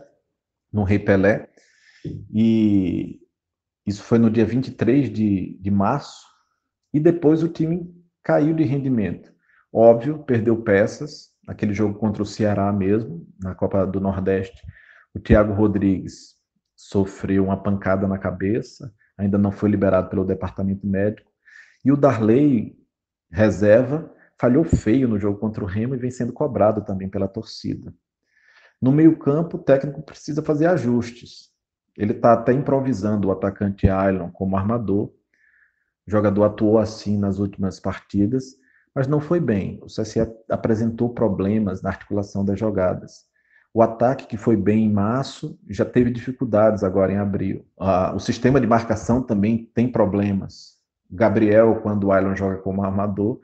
[0.73, 1.47] no Rei Pelé.
[2.34, 3.21] E
[3.86, 6.26] isso foi no dia 23 de, de março.
[6.91, 7.88] E depois o time
[8.23, 9.32] caiu de rendimento.
[9.71, 11.30] Óbvio, perdeu peças.
[11.47, 14.60] Aquele jogo contra o Ceará mesmo, na Copa do Nordeste,
[15.13, 16.36] o Thiago Rodrigues
[16.76, 21.32] sofreu uma pancada na cabeça, ainda não foi liberado pelo departamento médico.
[21.86, 22.76] E o Darley,
[23.32, 27.93] reserva, falhou feio no jogo contra o Remo e vem sendo cobrado também pela torcida.
[28.82, 31.50] No meio-campo, o técnico precisa fazer ajustes.
[31.97, 35.08] Ele está até improvisando o atacante Ailon como armador.
[36.06, 38.56] O jogador atuou assim nas últimas partidas,
[38.93, 39.80] mas não foi bem.
[39.82, 40.19] O CSE
[40.50, 43.26] apresentou problemas na articulação das jogadas.
[43.73, 47.65] O ataque, que foi bem em março, já teve dificuldades agora em abril.
[47.80, 50.78] Ah, o sistema de marcação também tem problemas.
[51.10, 53.39] Gabriel, quando o Ailon joga como armador,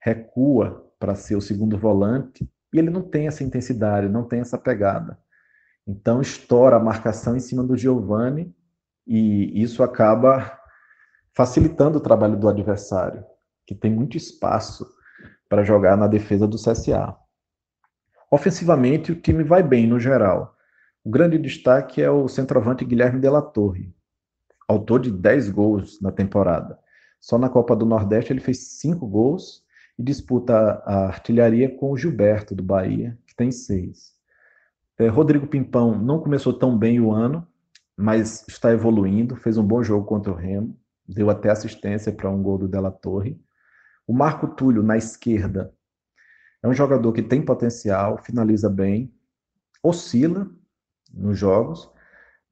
[0.00, 4.58] recua para ser o segundo volante e ele não tem essa intensidade, não tem essa
[4.58, 5.18] pegada.
[5.86, 8.54] Então estoura a marcação em cima do Giovani
[9.06, 10.58] e isso acaba
[11.34, 13.24] facilitando o trabalho do adversário,
[13.66, 14.86] que tem muito espaço
[15.48, 17.16] para jogar na defesa do CSA.
[18.30, 20.54] Ofensivamente, o time vai bem no geral.
[21.02, 23.94] O grande destaque é o centroavante Guilherme Della Torre,
[24.68, 26.78] autor de 10 gols na temporada.
[27.18, 29.62] Só na Copa do Nordeste ele fez 5 gols
[29.98, 34.12] e disputa a artilharia com o Gilberto, do Bahia, que tem seis.
[34.96, 37.46] É, Rodrigo Pimpão não começou tão bem o ano,
[37.96, 42.42] mas está evoluindo, fez um bom jogo contra o Remo, deu até assistência para um
[42.42, 43.40] gol do Della Torre.
[44.06, 45.74] O Marco Túlio, na esquerda,
[46.62, 49.12] é um jogador que tem potencial, finaliza bem,
[49.82, 50.48] oscila
[51.12, 51.90] nos jogos,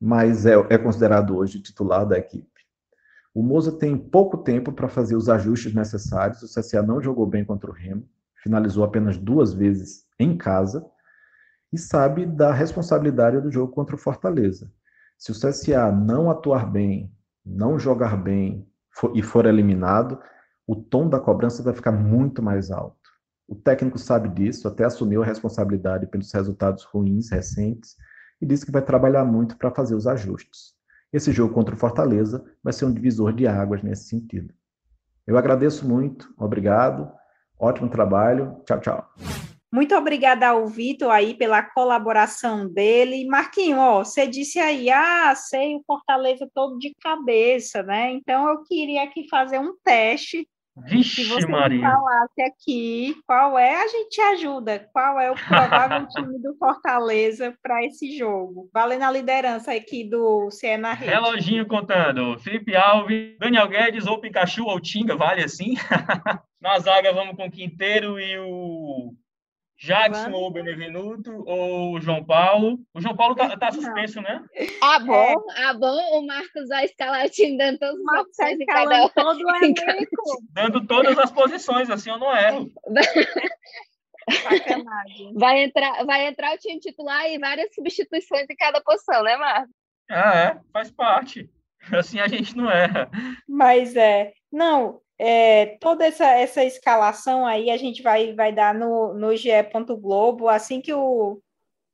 [0.01, 2.56] mas é, é considerado hoje titular da equipe.
[3.37, 6.41] O Moza tem pouco tempo para fazer os ajustes necessários.
[6.41, 8.09] O CSA não jogou bem contra o Remo,
[8.43, 10.83] finalizou apenas duas vezes em casa
[11.71, 14.73] e sabe da responsabilidade do jogo contra o Fortaleza.
[15.19, 17.13] Se o CSA não atuar bem,
[17.45, 20.19] não jogar bem for, e for eliminado,
[20.67, 22.97] o tom da cobrança vai ficar muito mais alto.
[23.47, 27.97] O técnico sabe disso, até assumiu a responsabilidade pelos resultados ruins recentes
[28.41, 30.75] e disse que vai trabalhar muito para fazer os ajustes.
[31.13, 34.53] Esse jogo contra o Fortaleza vai ser um divisor de águas nesse sentido.
[35.27, 37.11] Eu agradeço muito, obrigado,
[37.59, 39.15] ótimo trabalho, tchau, tchau.
[39.73, 43.27] Muito obrigada ao Vitor aí pela colaboração dele.
[43.27, 48.13] Marquinho, ó, você disse aí, ah, sei o Fortaleza todo de cabeça, né?
[48.13, 50.49] Então eu queria aqui fazer um teste.
[50.85, 51.81] Vixe, Se você Maria.
[51.81, 54.89] falasse aqui qual é, a gente ajuda.
[54.93, 58.69] Qual é o provável time do Fortaleza para esse jogo?
[58.73, 61.11] Valendo a liderança aqui do CE na rede.
[61.13, 62.39] Reloginho contando.
[62.41, 65.75] Felipe Alves, Daniel Guedes ou Pikachu ou Tinga, vale assim?
[66.61, 69.15] Na zaga vamos com o Quinteiro e o
[69.79, 72.79] Jackson ou o Benevenuto ou João Paulo.
[72.95, 74.43] O João Paulo tá, tá suspenso, né?
[74.83, 78.67] Ah, bom, ah, bom, o Marcos vai escalar o time dando todas as opções em
[78.67, 79.09] cada um.
[79.11, 79.83] todo o elenco.
[80.53, 82.71] Dando todas as posições, assim eu não erro.
[84.43, 85.35] Sacanagem.
[85.39, 89.73] Vai entrar, vai entrar o time titular e várias substituições em cada posição, né, Marcos?
[90.11, 91.49] Ah, é, faz parte.
[91.93, 93.09] Assim a gente não erra.
[93.49, 99.15] Mas é, não, é, toda essa, essa escalação aí a gente vai, vai dar no,
[99.15, 99.51] no GE.
[99.99, 101.41] Globo assim que, o,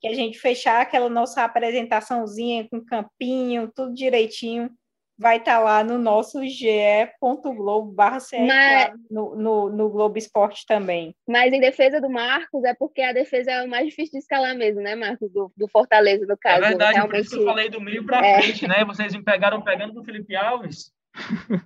[0.01, 4.71] que a gente fechar aquela nossa apresentaçãozinha com campinho, tudo direitinho,
[5.19, 11.15] vai estar lá no nosso ge.globo barra Mas- no, no, no Globo Esporte também.
[11.29, 14.57] Mas em defesa do Marcos, é porque a defesa é o mais difícil de escalar
[14.57, 15.31] mesmo, né, Marcos?
[15.31, 16.61] Do, do Fortaleza, no É caso.
[16.61, 17.29] verdade, por isso realmente.
[17.31, 18.41] que eu falei do meio para É.
[18.43, 18.85] frente, né?
[18.85, 20.91] Vocês me pegaram pegando do Felipe Alves.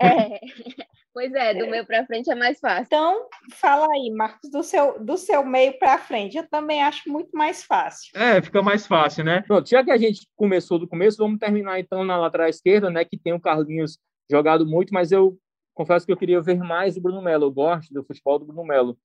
[0.02, 0.40] É.
[1.16, 2.82] Pois é, do meio para frente é mais fácil.
[2.84, 6.36] Então, fala aí, Marcos, do seu, do seu meio para frente.
[6.36, 8.10] Eu também acho muito mais fácil.
[8.14, 9.40] É, fica mais fácil, né?
[9.40, 13.02] Pronto, já que a gente começou do começo, vamos terminar então na lateral esquerda, né?
[13.02, 13.98] Que tem o Carlinhos
[14.30, 15.38] jogado muito, mas eu
[15.72, 17.46] confesso que eu queria ver mais o Bruno Melo.
[17.46, 18.98] Eu gosto do futebol do Bruno Melo.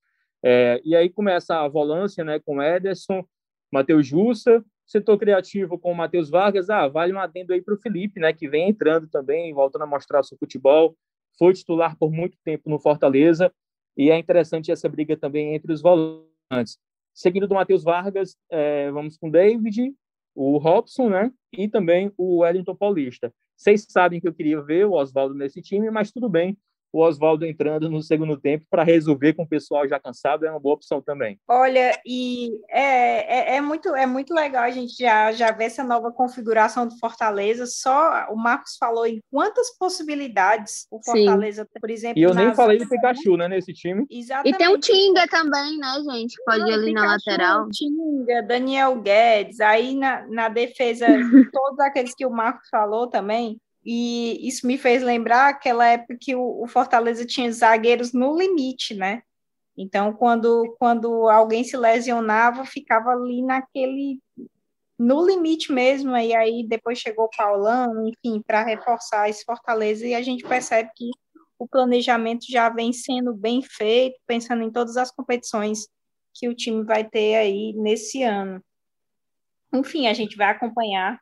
[0.44, 2.42] É, e aí começa a volância, né?
[2.42, 3.24] Com Ederson,
[3.72, 6.70] Matheus Jussa, setor criativo com o Matheus Vargas.
[6.70, 8.34] Ah, vale um adendo aí para o Felipe, né?
[8.34, 10.94] Que vem entrando também, voltando a mostrar seu futebol.
[11.38, 13.52] Foi titular por muito tempo no Fortaleza.
[13.98, 16.78] E é interessante essa briga também entre os volantes.
[17.14, 19.94] Seguindo do Matheus Vargas, é, vamos com o David,
[20.34, 21.32] o Robson, né?
[21.52, 23.34] E também o Wellington Paulista.
[23.56, 26.58] Vocês sabem que eu queria ver o Oswaldo nesse time, mas tudo bem.
[26.94, 30.60] O Oswaldo entrando no segundo tempo para resolver com o pessoal já cansado é uma
[30.60, 31.40] boa opção também.
[31.48, 35.84] Olha, e é, é, é muito, é muito legal a gente já, já ver essa
[35.84, 37.66] nova configuração do Fortaleza.
[37.66, 41.26] Só o Marcos falou em quantas possibilidades o Sim.
[41.26, 42.20] Fortaleza, por exemplo.
[42.20, 44.06] E eu nem falei do Pikachu, né, nesse time.
[44.10, 44.56] Exatamente.
[44.56, 46.36] E tem o Tinga também, né, gente?
[46.46, 47.70] Pode ir Não, ali na Pikachu, lateral.
[47.70, 51.06] Tinga, Daniel Guedes, aí na, na defesa,
[51.54, 53.60] todos aqueles que o Marcos falou também.
[53.84, 59.24] E isso me fez lembrar aquela época que o, Fortaleza tinha zagueiros no limite, né?
[59.76, 64.20] Então, quando, quando alguém se lesionava, ficava ali naquele.
[65.00, 70.14] no limite mesmo, e aí depois chegou o Paulão, enfim, para reforçar esse Fortaleza, e
[70.14, 71.10] a gente percebe que
[71.58, 75.88] o planejamento já vem sendo bem feito, pensando em todas as competições
[76.34, 78.64] que o time vai ter aí nesse ano.
[79.74, 81.20] Enfim, a gente vai acompanhar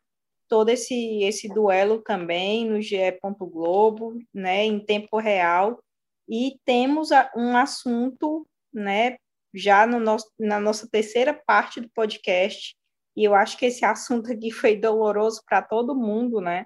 [0.49, 2.97] todo esse, esse duelo também no GE.
[3.39, 5.79] Globo, né, em tempo real,
[6.27, 9.17] e temos um assunto, né,
[9.53, 12.75] já no nosso, na nossa terceira parte do podcast,
[13.15, 16.65] e eu acho que esse assunto aqui foi doloroso para todo mundo, né,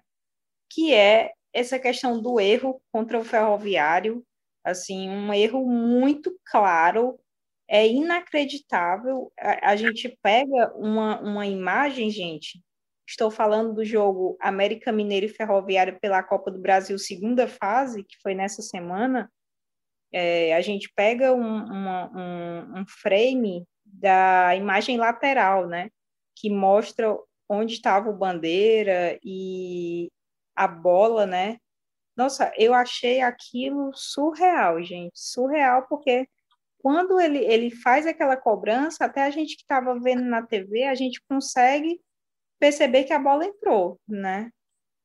[0.72, 4.26] que é essa questão do erro contra o ferroviário,
[4.64, 7.20] assim, um erro muito claro,
[7.68, 9.32] é inacreditável.
[9.40, 12.62] A, a gente pega uma, uma imagem, gente.
[13.08, 18.16] Estou falando do jogo América Mineiro e Ferroviário pela Copa do Brasil, segunda fase, que
[18.22, 19.32] foi nessa semana.
[20.12, 25.90] É, a gente pega um, uma- um, um frame da imagem lateral, né?
[26.36, 27.16] Que mostra
[27.50, 30.10] onde estava o bandeira e
[30.56, 31.58] a bola, né?
[32.16, 35.12] Nossa, eu achei aquilo surreal, gente.
[35.16, 36.28] Surreal, porque
[36.80, 40.96] quando ele, ele faz aquela cobrança, até a gente que estava vendo na TV, a
[40.96, 42.00] gente consegue
[42.64, 44.50] perceber que a bola entrou, né?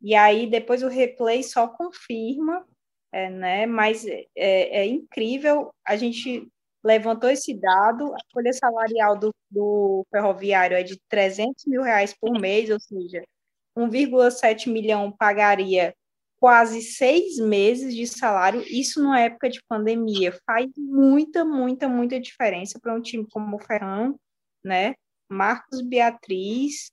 [0.01, 2.65] E aí depois o replay só confirma,
[3.11, 3.67] é, né?
[3.67, 6.47] Mas é, é incrível, a gente
[6.85, 12.31] levantou esse dado, a folha salarial do, do ferroviário é de 300 mil reais por
[12.41, 13.25] mês, ou seja,
[13.77, 15.93] 1,7 milhão pagaria
[16.39, 22.79] quase seis meses de salário, isso numa época de pandemia, faz muita, muita, muita diferença
[22.81, 24.15] para um time como o Ferrão,
[24.65, 24.95] né?
[25.29, 26.93] Marcos Beatriz,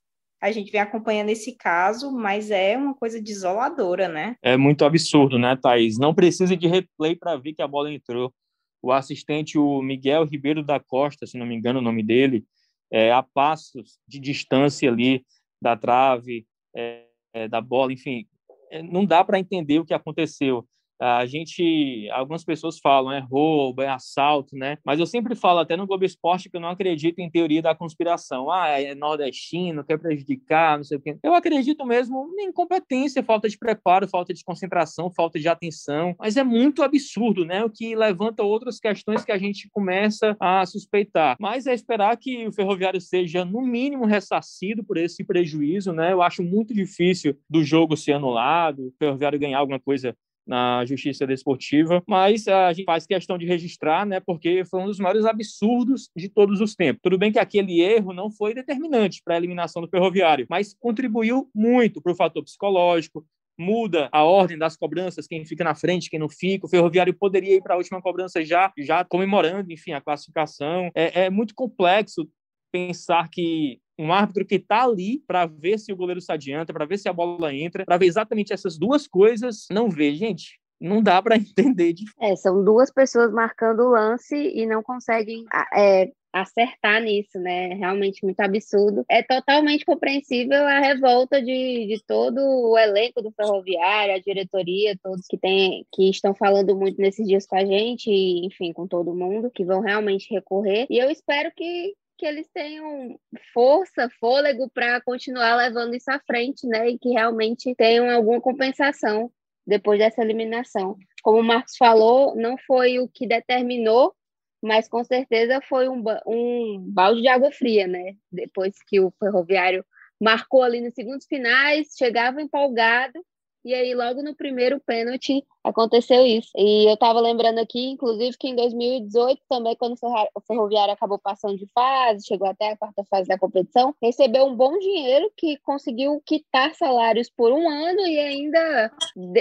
[0.49, 4.35] a gente vem acompanhando esse caso, mas é uma coisa desoladora, né?
[4.41, 5.97] É muito absurdo, né, Thaís?
[5.97, 8.33] Não precisa de replay para ver que a bola entrou.
[8.81, 12.45] o assistente, o Miguel Ribeiro da Costa, se não me engano o nome dele,
[12.91, 15.25] é, a passos de distância ali
[15.59, 18.27] da trave, é, é, da bola, enfim,
[18.69, 20.67] é, não dá para entender o que aconteceu
[20.99, 24.77] a gente, algumas pessoas falam, é roubo, é assalto, né?
[24.83, 27.75] Mas eu sempre falo, até no Globo Esporte, que eu não acredito em teoria da
[27.75, 28.49] conspiração.
[28.51, 31.17] Ah, é nordestino, quer prejudicar, não sei o quê.
[31.21, 36.15] Eu acredito mesmo em incompetência, falta de preparo, falta de concentração, falta de atenção.
[36.19, 37.63] Mas é muito absurdo, né?
[37.63, 41.35] O que levanta outras questões que a gente começa a suspeitar.
[41.39, 46.13] Mas é esperar que o ferroviário seja, no mínimo, ressarcido por esse prejuízo, né?
[46.13, 50.15] Eu acho muito difícil do jogo ser anulado, o ferroviário ganhar alguma coisa
[50.45, 54.99] na justiça desportiva, mas a gente faz questão de registrar, né, porque foi um dos
[54.99, 57.01] maiores absurdos de todos os tempos.
[57.01, 61.49] Tudo bem que aquele erro não foi determinante para a eliminação do Ferroviário, mas contribuiu
[61.53, 63.25] muito para o fator psicológico,
[63.57, 66.65] muda a ordem das cobranças, quem fica na frente, quem não fica.
[66.65, 70.91] O Ferroviário poderia ir para a última cobrança já, já comemorando, enfim, a classificação.
[70.93, 72.27] É, é muito complexo
[72.71, 76.85] pensar que um árbitro que está ali para ver se o goleiro se adianta, para
[76.85, 80.59] ver se a bola entra, para ver exatamente essas duas coisas, não vê, gente.
[80.79, 81.93] Não dá para entender.
[81.93, 82.03] De...
[82.19, 87.73] É, são duas pessoas marcando o lance e não conseguem é, acertar nisso, né?
[87.75, 89.05] Realmente muito absurdo.
[89.09, 95.25] É totalmente compreensível a revolta de, de todo o elenco do Ferroviário, a diretoria, todos
[95.27, 99.15] que tem, que estão falando muito nesses dias com a gente, e, enfim, com todo
[99.15, 100.85] mundo, que vão realmente recorrer.
[100.89, 103.19] E eu espero que, que eles tenham
[103.53, 106.89] força, fôlego para continuar levando isso à frente, né?
[106.89, 109.31] E que realmente tenham alguma compensação
[109.65, 110.97] depois dessa eliminação.
[111.23, 114.13] Como o Marcos falou, não foi o que determinou,
[114.61, 118.15] mas com certeza foi um, um balde de água fria, né?
[118.31, 119.85] Depois que o Ferroviário
[120.19, 123.19] marcou ali nos segundos finais, chegava empolgado
[123.65, 126.51] e aí, logo no primeiro pênalti, aconteceu isso.
[126.55, 129.95] E eu estava lembrando aqui, inclusive, que em 2018, também, quando
[130.35, 134.55] o Ferroviário acabou passando de fase, chegou até a quarta fase da competição, recebeu um
[134.55, 138.91] bom dinheiro que conseguiu quitar salários por um ano e ainda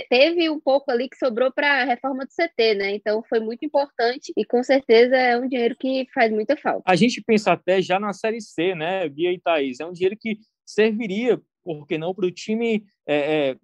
[0.08, 2.94] teve um pouco ali que sobrou para a reforma do CT, né?
[2.94, 6.82] Então, foi muito importante e com certeza é um dinheiro que faz muita falta.
[6.86, 9.80] A gente pensa até já na Série C, né, Bia e Thaís?
[9.80, 12.84] É um dinheiro que serviria, por que não, para o time.
[13.06, 13.56] É, é,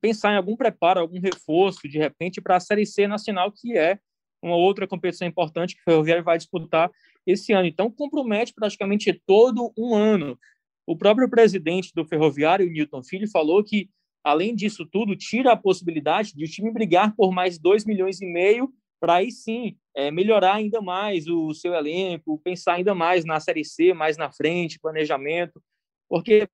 [0.00, 3.98] pensar em algum preparo, algum reforço, de repente, para a Série C nacional, que é
[4.42, 6.90] uma outra competição importante que o Ferroviário vai disputar
[7.26, 7.66] esse ano.
[7.66, 10.38] Então, compromete praticamente todo um ano.
[10.86, 13.90] O próprio presidente do Ferroviário, Newton Filho, falou que,
[14.24, 18.26] além disso tudo, tira a possibilidade de o time brigar por mais 2 milhões e
[18.26, 23.38] meio para aí sim é, melhorar ainda mais o seu elenco, pensar ainda mais na
[23.38, 25.62] Série C, mais na frente, planejamento,
[26.08, 26.48] porque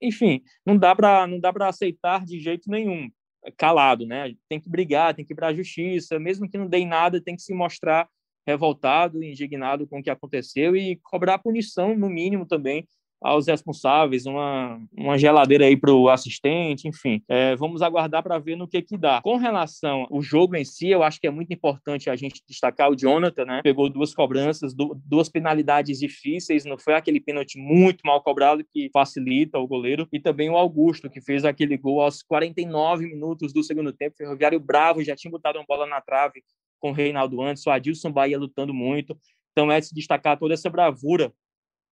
[0.00, 3.10] enfim, não dá para não dá para aceitar de jeito nenhum,
[3.44, 4.34] é calado, né?
[4.48, 7.36] Tem que brigar, tem que ir para a justiça, mesmo que não dê nada, tem
[7.36, 8.08] que se mostrar
[8.46, 12.86] revoltado, indignado com o que aconteceu e cobrar punição no mínimo também
[13.22, 17.22] aos responsáveis, uma, uma geladeira aí para o assistente, enfim.
[17.28, 19.20] É, vamos aguardar para ver no que que dá.
[19.22, 22.90] Com relação ao jogo em si, eu acho que é muito importante a gente destacar
[22.90, 23.60] o Jonathan, né?
[23.62, 29.58] Pegou duas cobranças, duas penalidades difíceis, não foi aquele pênalti muito mal cobrado que facilita
[29.58, 33.92] o goleiro, e também o Augusto, que fez aquele gol aos 49 minutos do segundo
[33.92, 34.16] tempo.
[34.16, 36.42] Ferroviário Bravo já tinha botado uma bola na trave
[36.78, 39.18] com o Reinaldo antes, o Adilson Bahia lutando muito.
[39.52, 41.32] Então é de se destacar toda essa bravura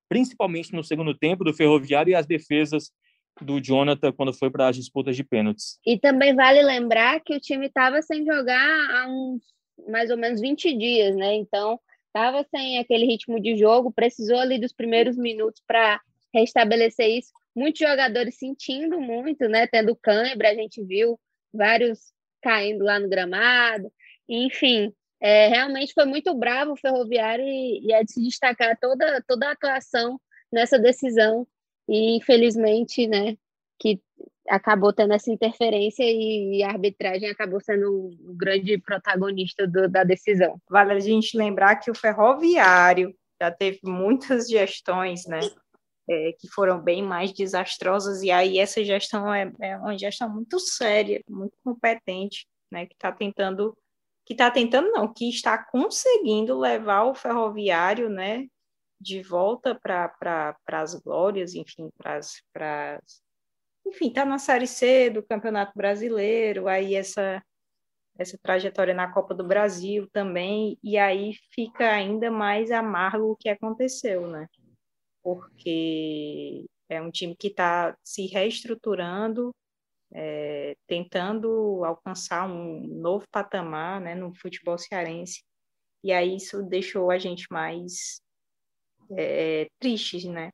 [0.09, 2.91] principalmente no segundo tempo do Ferroviário e as defesas
[3.41, 5.79] do Jonathan quando foi para as disputas de pênaltis.
[5.85, 9.43] E também vale lembrar que o time estava sem jogar há uns
[9.89, 11.35] mais ou menos 20 dias, né?
[11.35, 16.01] Então, estava sem aquele ritmo de jogo, precisou ali dos primeiros minutos para
[16.33, 17.33] restabelecer isso.
[17.55, 19.67] Muitos jogadores sentindo muito, né?
[19.67, 21.19] Tendo cãibra, a gente viu
[21.53, 23.93] vários caindo lá no gramado.
[24.29, 24.93] Enfim,
[25.25, 29.49] é, realmente foi muito bravo o Ferroviário e, e é de se destacar toda, toda
[29.49, 30.21] a atuação
[30.53, 31.49] nessa decisão
[31.89, 33.35] e infelizmente, né,
[33.81, 34.03] que
[34.47, 40.61] acabou tendo essa interferência e a arbitragem acabou sendo o grande protagonista do, da decisão.
[40.69, 45.41] Vale a gente lembrar que o Ferroviário já teve muitas gestões, né,
[46.07, 50.61] é, que foram bem mais desastrosas e aí essa gestão é, é uma gestão muito
[50.61, 53.75] séria, muito competente, né, que está tentando
[54.25, 58.47] que está tentando, não, que está conseguindo levar o ferroviário, né,
[59.01, 62.43] de volta para pra, as glórias, enfim, para as.
[63.87, 67.43] Enfim, está na Série C do Campeonato Brasileiro, aí essa,
[68.19, 73.49] essa trajetória na Copa do Brasil também, e aí fica ainda mais amargo o que
[73.51, 74.49] aconteceu, né?
[75.23, 79.55] Porque é um time que está se reestruturando,
[80.15, 85.43] é, tentando alcançar um novo patamar né, no futebol cearense.
[86.05, 88.23] E aí isso deixou a gente mais
[89.19, 90.53] é, tristes, né?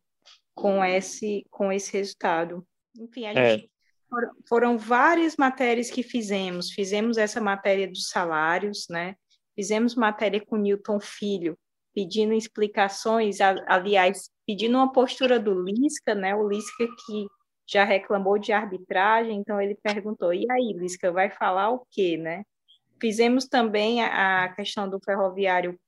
[0.54, 2.66] Com esse, com esse resultado.
[2.98, 3.58] Enfim, a é.
[3.58, 3.70] gente,
[4.08, 6.70] foram, foram várias matérias que fizemos.
[6.70, 9.14] Fizemos essa matéria dos salários, né?
[9.54, 11.58] Fizemos matéria com Newton Filho,
[11.94, 16.34] pedindo explicações, aliás, pedindo uma postura do Lisca, né?
[16.34, 17.26] O Lisca que
[17.70, 22.44] já reclamou de arbitragem, então ele perguntou: e aí, Lisca, vai falar o quê, né?
[23.00, 25.78] Fizemos também a, questão do ferroviário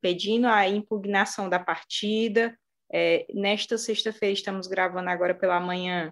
[0.00, 2.58] pedindo a impugnação da partida.
[2.90, 6.10] É, nesta sexta-feira, estamos gravando agora pela manhã,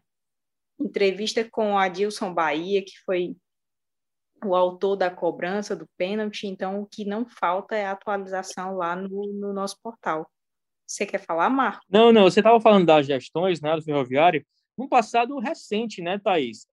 [0.78, 3.34] entrevista com o Adilson Bahia, que foi
[4.44, 9.32] o autor da cobrança do pênalti, então o que não falta é atualização lá no,
[9.32, 10.30] no nosso portal.
[10.86, 11.80] Você quer falar, Marco?
[11.88, 14.44] Não, não, você estava falando das gestões né, do Ferroviário,
[14.76, 16.66] num passado recente, né, Thaís?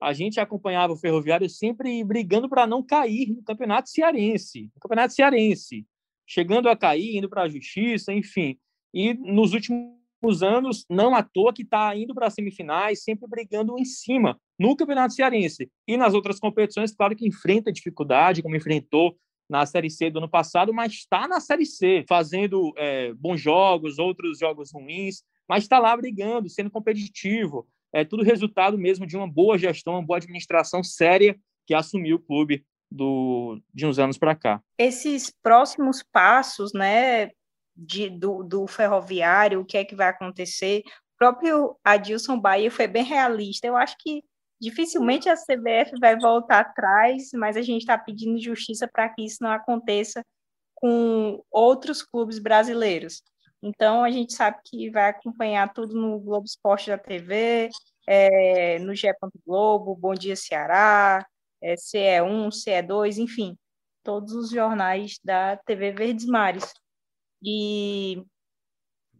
[0.00, 5.12] A gente acompanhava o Ferroviário sempre brigando para não cair no Campeonato Cearense, no Campeonato
[5.12, 5.86] Cearense,
[6.26, 8.58] chegando a cair, indo para a Justiça, enfim.
[8.94, 13.84] E nos últimos anos, não à toa que está indo para semifinais, sempre brigando em
[13.84, 15.70] cima no Campeonato Cearense.
[15.86, 19.16] E nas outras competições, claro que enfrenta dificuldade, como enfrentou
[19.50, 23.98] na Série C do ano passado, mas está na Série C, fazendo é, bons jogos,
[23.98, 27.66] outros jogos ruins, mas está lá brigando, sendo competitivo.
[27.92, 31.36] É tudo resultado mesmo de uma boa gestão, uma boa administração séria
[31.66, 34.62] que assumiu o clube do, de uns anos para cá.
[34.78, 37.32] Esses próximos passos, né,
[37.76, 40.84] de, do, do ferroviário, o que é que vai acontecer?
[40.86, 43.66] O próprio Adilson Bahia foi bem realista.
[43.66, 44.22] Eu acho que
[44.60, 49.38] dificilmente a CBF vai voltar atrás, mas a gente está pedindo justiça para que isso
[49.40, 50.24] não aconteça
[50.76, 53.20] com outros clubes brasileiros.
[53.62, 57.68] Então, a gente sabe que vai acompanhar tudo no Globo Esporte da TV,
[58.06, 59.08] é, no GE.
[59.46, 61.26] Globo, Bom Dia Ceará,
[61.62, 63.56] é, CE1, CE2, enfim,
[64.02, 66.72] todos os jornais da TV Verdes Mares.
[67.42, 68.22] E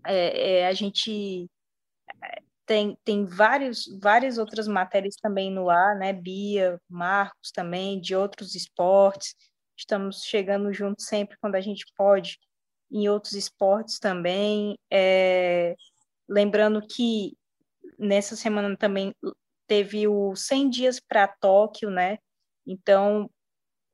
[0.06, 1.48] é, é a gente
[2.70, 6.12] tem, tem vários, várias outras matérias também no ar, né?
[6.12, 9.34] Bia, Marcos também, de outros esportes.
[9.76, 12.38] Estamos chegando juntos sempre quando a gente pode,
[12.90, 14.78] em outros esportes também.
[14.90, 15.74] É,
[16.28, 17.36] lembrando que
[17.98, 19.14] nessa semana também
[19.66, 22.18] teve o 100 dias para Tóquio, né?
[22.66, 23.30] Então,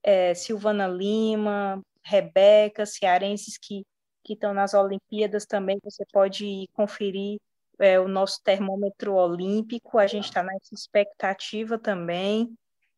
[0.03, 3.84] é, Silvana Lima, Rebeca, cearenses que
[4.26, 7.38] que estão nas Olimpíadas também, você pode conferir
[7.78, 12.53] é, o nosso termômetro olímpico, a gente está nessa expectativa também.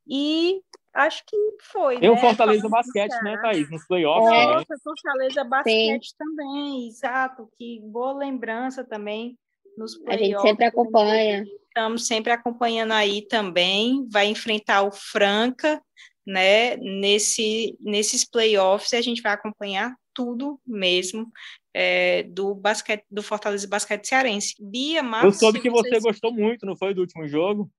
[0.07, 0.63] E
[0.99, 1.99] acho que foi.
[1.99, 2.15] Tem né?
[2.15, 3.71] o Fortaleza Basquete, né, Thaís?
[3.71, 4.67] Nos playoffs.
[4.69, 4.77] É?
[4.83, 6.15] Fortaleza Basquete Sim.
[6.19, 7.49] também, exato.
[7.59, 9.37] Que boa lembrança também
[9.77, 10.21] nos playoffs.
[10.21, 11.45] A gente sempre acompanha.
[11.69, 14.07] Estamos sempre acompanhando aí também.
[14.11, 15.81] Vai enfrentar o Franca,
[16.27, 16.77] né?
[16.77, 21.31] Nesse, nesses playoffs, a gente vai acompanhar tudo mesmo
[21.73, 24.55] é, do basquete do Fortaleza Basquete Cearense.
[24.61, 26.03] Bia, Marcos, Eu soube que você vocês...
[26.03, 27.71] gostou muito, não foi do último jogo?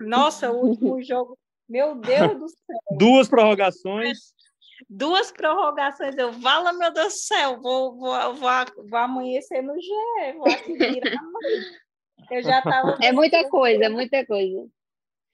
[0.00, 1.36] Nossa, o último jogo,
[1.70, 2.78] meu Deus do céu.
[2.98, 4.18] Duas prorrogações.
[4.88, 8.50] Duas prorrogações, eu falo, meu Deus do céu, vou, vou, vou,
[8.88, 9.88] vou amanhecer no G,
[10.36, 11.20] vou aqui virar.
[12.30, 12.96] Eu já tava.
[13.02, 14.66] É muita coisa, é muita coisa.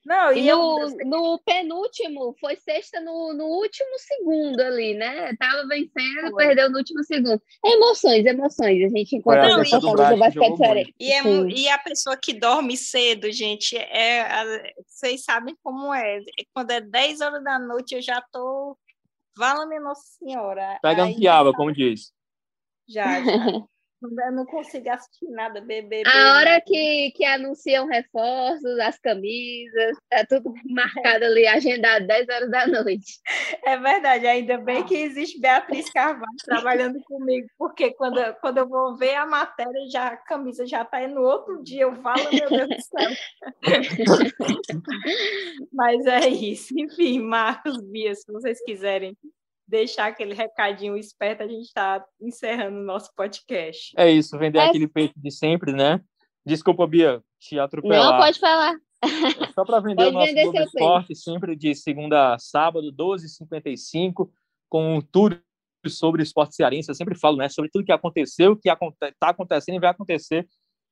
[0.06, 0.96] Não, e, e no, eu...
[1.04, 5.34] no, penúltimo, foi sexta no, no, último segundo ali, né?
[5.36, 6.46] Tava vencendo, foi.
[6.46, 7.42] perdeu no último segundo.
[7.64, 8.84] Emoções, emoções.
[8.84, 10.94] A gente encontra Não, essa do basquete sério.
[11.00, 16.20] E, é, e a pessoa que dorme cedo, gente, é, é, vocês sabem como é.
[16.54, 18.78] Quando é 10 horas da noite, eu já tô.
[19.36, 20.78] Vala minha Nossa Senhora.
[20.80, 22.12] Pega um piaba, como diz.
[22.88, 23.32] Já, já.
[24.10, 26.02] Eu não consigo assistir nada, bebê.
[26.06, 32.50] A hora que, que anunciam reforços, as camisas, tá tudo marcado ali, agendado 10 horas
[32.50, 33.20] da noite.
[33.64, 38.96] É verdade, ainda bem que existe Beatriz Carvalho trabalhando comigo, porque quando, quando eu vou
[38.96, 42.48] ver a matéria, já, a camisa já está aí no outro dia, eu falo, meu
[42.48, 43.10] Deus do céu.
[45.72, 46.78] Mas é isso.
[46.78, 49.16] Enfim, Marcos, Bia, se vocês quiserem
[49.66, 53.92] deixar aquele recadinho esperto, a gente está encerrando o nosso podcast.
[53.96, 54.66] É isso, vender é.
[54.66, 56.00] aquele peito de sempre, né?
[56.44, 58.12] Desculpa, Bia, te atropelar.
[58.12, 58.74] Não, pode falar.
[59.02, 62.92] É só para vender pode o nosso vender Globo Esporte, sempre de segunda a sábado,
[62.92, 64.30] 12h55,
[64.68, 65.40] com tudo
[65.86, 66.90] sobre esporte cearense.
[66.90, 67.48] Eu sempre falo, né?
[67.48, 70.46] Sobre tudo que aconteceu, que está acontecendo e vai acontecer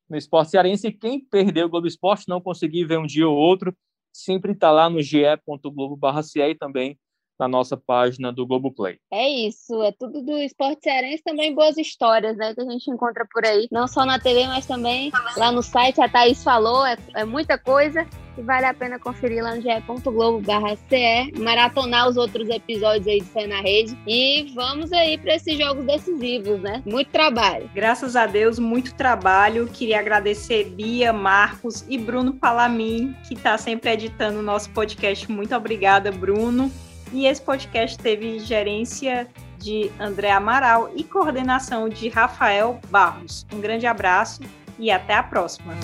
[0.08, 0.88] no esporte cearense.
[0.88, 3.74] E quem perdeu o Globo Esporte, não conseguir ver um dia ou outro,
[4.12, 6.98] sempre está lá no ge.globo.ce e também
[7.38, 8.98] na nossa página do Globoplay.
[9.12, 13.26] É isso, é tudo do esporte cearense, também boas histórias, né, que a gente encontra
[13.30, 16.96] por aí, não só na TV, mas também lá no site, a Thaís falou, é,
[17.14, 18.06] é muita coisa,
[18.36, 23.46] e vale a pena conferir lá no ge.globo.ce, maratonar os outros episódios aí de Cé
[23.46, 26.82] na Rede e vamos aí para esses jogos decisivos, né?
[26.84, 27.70] Muito trabalho.
[27.74, 29.68] Graças a Deus, muito trabalho.
[29.68, 35.30] Queria agradecer Bia, Marcos e Bruno Palamin, que está sempre editando o nosso podcast.
[35.30, 36.70] Muito obrigada, Bruno.
[37.14, 43.46] E esse podcast teve gerência de André Amaral e coordenação de Rafael Barros.
[43.52, 44.42] Um grande abraço
[44.80, 45.74] e até a próxima.